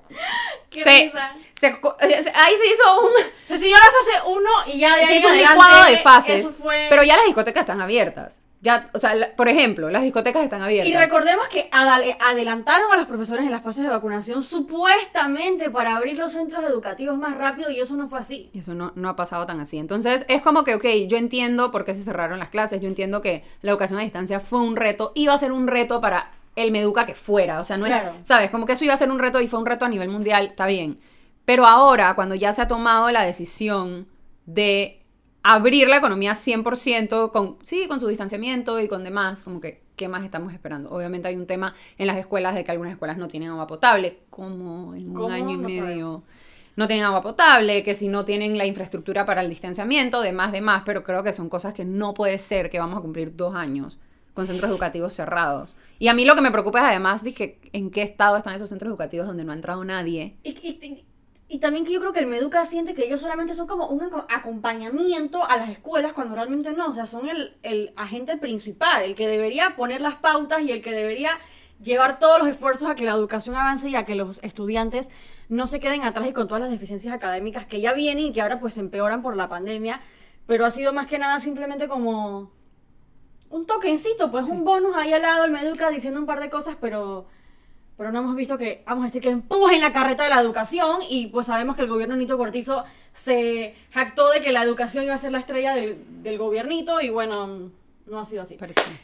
Qué 0.70 0.84
se, 0.84 1.12
se, 1.56 1.68
ahí 1.68 2.56
se 2.56 2.68
hizo 2.68 3.01
un... 3.01 3.12
Se 3.48 3.58
siguió 3.58 3.75
la 3.75 3.84
fase 3.84 4.30
1 4.30 4.50
y 4.68 4.80
ya 4.80 4.96
de 4.96 5.06
Se 5.08 5.16
hizo 5.16 5.28
un 5.28 5.38
licuado 5.38 5.89
de 5.89 5.98
fases. 5.98 6.48
Pero 6.89 7.04
ya 7.04 7.16
las 7.16 7.25
discotecas 7.25 7.62
están 7.62 7.82
abiertas. 7.82 8.44
Ya, 8.62 8.89
o 8.94 9.00
sea, 9.00 9.34
por 9.38 9.48
ejemplo, 9.48 9.89
las 9.89 10.04
discotecas 10.04 10.44
están 10.44 10.62
abiertas. 10.62 10.89
Y 10.89 10.98
recordemos 10.98 11.48
que 11.48 11.70
adelantaron 11.72 12.92
a 12.92 12.98
los 12.98 13.06
profesores 13.06 13.46
en 13.46 13.51
las 13.51 13.63
fases 13.63 13.84
de 13.84 13.89
vacunación 13.89 14.44
supuestamente 14.44 15.70
para 15.70 15.96
abrir 15.96 16.18
los 16.18 16.34
centros 16.34 16.66
educativos 16.66 17.18
más 17.18 17.38
rápido 17.38 17.72
y 17.72 17.80
eso 17.80 17.96
no 17.96 18.10
fue 18.10 18.20
así. 18.20 18.51
Eso 18.54 18.74
no, 18.74 18.92
no 18.96 19.08
ha 19.08 19.16
pasado 19.16 19.46
tan 19.46 19.62
así. 19.62 19.78
Entonces, 19.78 20.25
es 20.28 20.42
como 20.42 20.66
que, 20.66 20.75
ok, 20.75 20.86
yo 21.08 21.18
entiendo 21.18 21.72
por 21.72 21.86
qué 21.86 21.94
se 21.94 22.04
cerraron 22.04 22.38
las 22.38 22.50
clases, 22.50 22.82
yo 22.82 22.89
entiendo 22.89 23.22
que 23.22 23.46
la 23.62 23.72
educación 23.72 23.98
a 24.00 24.04
distancia 24.04 24.42
fue 24.42 24.60
un 24.60 24.75
reto, 24.75 25.13
iba 25.16 25.34
a 25.34 25.38
ser 25.38 25.54
un 25.54 25.68
reto 25.68 26.01
para 26.01 26.34
el 26.60 26.72
Meduca 26.72 27.06
que 27.06 27.16
fuera, 27.16 27.60
o 27.60 27.63
sea, 27.63 27.78
no 27.78 27.86
es, 27.86 27.94
¿sabes? 28.24 28.51
Como 28.51 28.66
que 28.66 28.74
eso 28.74 28.84
iba 28.84 28.94
a 28.94 28.98
ser 28.98 29.12
un 29.12 29.20
reto 29.20 29.42
y 29.42 29.48
fue 29.48 29.60
un 29.60 29.66
reto 29.66 29.86
a 29.86 29.89
nivel 29.89 30.10
mundial, 30.10 30.48
está 30.48 30.66
bien. 30.68 30.98
Pero 31.46 31.66
ahora, 31.66 32.13
cuando 32.16 32.36
ya 32.36 32.54
se 32.54 32.62
ha 32.62 32.68
tomado 32.68 33.10
la 33.12 33.24
decisión 33.24 34.08
de 34.46 35.01
abrir 35.42 35.88
la 35.88 35.98
economía 35.98 36.34
100% 36.34 37.31
con, 37.31 37.57
sí, 37.64 37.88
con 37.88 38.00
su 38.00 38.07
distanciamiento 38.07 38.79
y 38.79 38.88
con 38.88 39.03
demás, 39.03 39.42
como 39.42 39.60
que, 39.60 39.81
¿qué 39.96 40.07
más 40.07 40.24
estamos 40.24 40.53
esperando? 40.53 40.92
Obviamente 40.92 41.27
hay 41.27 41.36
un 41.36 41.48
tema 41.48 41.74
en 41.98 42.07
las 42.07 42.18
escuelas 42.18 42.55
de 42.55 42.64
que 42.64 42.72
algunas 42.72 42.94
escuelas 42.94 43.18
no 43.18 43.27
tienen 43.27 43.50
agua 43.50 43.68
potable, 43.68 44.20
como 44.29 44.94
en 44.96 45.18
un 45.18 45.31
año 45.31 45.51
y 45.51 45.57
medio. 45.57 46.24
No 46.75 46.88
tienen 46.88 47.05
agua 47.05 47.22
potable, 47.22 47.83
que 47.83 47.94
si 47.94 48.07
no 48.07 48.24
tienen 48.25 48.57
la 48.57 48.66
infraestructura 48.66 49.25
para 49.25 49.42
el 49.42 49.50
distanciamiento, 49.50 50.22
demás, 50.22 50.51
demás, 50.51 50.83
pero 50.86 51.03
creo 51.03 51.24
que 51.24 51.33
son 51.33 51.50
cosas 51.50 51.74
que 51.74 51.83
no 51.83 52.14
puede 52.14 52.38
ser 52.38 52.70
que 52.70 52.79
vamos 52.79 53.00
a 53.00 53.01
cumplir 53.01 53.36
dos 53.36 53.53
años 53.55 54.00
con 54.33 54.48
centros 54.48 54.70
educativos 54.70 55.13
cerrados. 55.13 55.75
Y 55.98 56.07
a 56.07 56.13
mí 56.13 56.25
lo 56.25 56.35
que 56.35 56.42
me 56.42 56.51
preocupa 56.51 56.79
es 56.79 56.85
además 56.85 57.24
dije, 57.24 57.59
en 57.74 57.92
qué 57.92 58.01
estado 58.01 58.37
están 58.37 58.55
esos 58.55 58.70
centros 58.70 58.89
educativos 58.89 59.27
donde 59.27 59.44
no 59.44 59.51
ha 59.51 59.55
entrado 59.55 59.83
nadie. 59.83 60.37
Y, 60.44 60.50
y, 60.50 61.05
y 61.51 61.57
también 61.57 61.83
que 61.83 61.92
yo 61.92 62.00
creo 62.00 62.13
que 62.13 62.20
el 62.20 62.27
Meduca 62.27 62.63
siente 62.63 62.94
que 62.94 63.05
ellos 63.05 63.22
solamente 63.22 63.55
son 63.55 63.65
como 63.65 63.87
un 63.87 64.07
acompañamiento 64.29 65.44
a 65.44 65.57
las 65.57 65.70
escuelas 65.70 66.13
cuando 66.13 66.35
realmente 66.35 66.72
no, 66.74 66.89
o 66.89 66.94
sea, 66.94 67.07
son 67.07 67.27
el, 67.27 67.92
agente 67.96 68.37
principal, 68.37 69.01
el 69.01 69.15
que 69.15 69.27
debería 69.27 69.75
poner 69.75 70.00
las 70.00 70.15
pautas 70.15 70.61
y 70.61 70.72
el 70.72 70.83
que 70.83 70.92
debería 70.92 71.31
llevar 71.81 72.20
todos 72.20 72.37
los 72.37 72.48
esfuerzos 72.48 72.87
a 72.87 72.94
que 72.94 73.03
la 73.03 73.13
educación 73.13 73.55
avance 73.55 73.89
y 73.89 73.96
a 73.96 74.05
que 74.05 74.13
los 74.13 74.39
estudiantes 74.44 75.09
no 75.48 75.65
se 75.65 75.79
queden 75.79 76.03
atrás 76.03 76.27
y 76.27 76.33
con 76.33 76.48
todas 76.48 76.61
las 76.61 76.70
deficiencias 76.70 77.15
académicas 77.15 77.65
que 77.65 77.81
ya 77.81 77.94
vienen 77.94 78.25
y 78.25 78.31
que 78.31 78.42
ahora 78.42 78.59
pues 78.59 78.75
se 78.75 78.81
empeoran 78.81 79.24
por 79.24 79.35
la 79.35 79.50
pandemia, 79.50 80.01
pero 80.46 80.68
ha 80.68 80.72
sido 80.72 80.94
más 80.94 81.07
que 81.07 81.18
nada 81.18 81.39
simplemente 81.39 81.87
como 81.87 82.51
un 83.50 83.66
toquencito, 83.66 84.31
pues 84.31 84.50
un 84.50 84.64
bonus 84.64 84.96
ahí 84.96 85.14
al 85.14 85.22
lado, 85.22 85.46
el 85.46 85.51
Meduca 85.51 85.90
diciendo 85.90 86.20
un 86.20 86.25
par 86.25 86.40
de 86.40 86.50
cosas, 86.50 86.77
pero 86.79 87.27
pero 88.00 88.14
no 88.14 88.20
hemos 88.20 88.35
visto 88.38 88.57
que, 88.57 88.81
vamos 88.85 89.03
a 89.03 89.07
decir, 89.07 89.22
que 89.22 89.29
en 89.29 89.81
la 89.81 89.92
carreta 89.92 90.24
de 90.24 90.29
la 90.29 90.40
educación 90.40 91.00
y 91.09 91.27
pues 91.27 91.48
sabemos 91.48 91.75
que 91.75 91.81
el 91.81 91.90
gobierno 91.90 92.16
Nito 92.16 92.38
Cortizo 92.38 92.85
se 93.12 93.75
jactó 93.92 94.29
de 94.29 94.40
que 94.40 94.53
la 94.53 94.64
educación 94.64 95.03
iba 95.03 95.16
a 95.16 95.18
ser 95.18 95.33
la 95.33 95.40
estrella 95.40 95.75
del, 95.75 96.24
del 96.24 96.38
gobiernito 96.38 97.01
y 97.01 97.09
bueno, 97.09 97.72
no 98.09 98.20
ha 98.20 98.24
sido 98.24 98.42
así. 98.42 98.57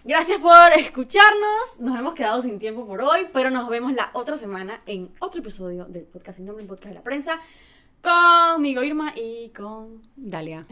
Gracias 0.06 0.40
por 0.40 0.72
escucharnos, 0.78 1.78
nos 1.80 2.00
hemos 2.00 2.14
quedado 2.14 2.42
sin 2.42 2.58
tiempo 2.58 2.88
por 2.88 3.02
hoy, 3.02 3.28
pero 3.34 3.50
nos 3.50 3.70
vemos 3.70 3.94
la 3.94 4.12
otra 4.14 4.38
semana 4.38 4.82
en 4.86 5.12
otro 5.20 5.42
episodio 5.42 5.84
del 5.86 6.04
podcast 6.04 6.38
sin 6.38 6.46
nombre, 6.46 6.64
en 6.64 6.70
podcast 6.70 6.90
de 6.90 6.96
la 6.96 7.04
prensa, 7.04 7.42
conmigo 8.02 8.82
Irma 8.82 9.14
y 9.16 9.50
con 9.50 10.04
Dalia. 10.16 10.68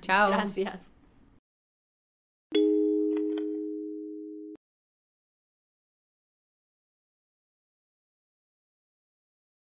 Chao. 0.00 0.30
Gracias. 0.32 0.78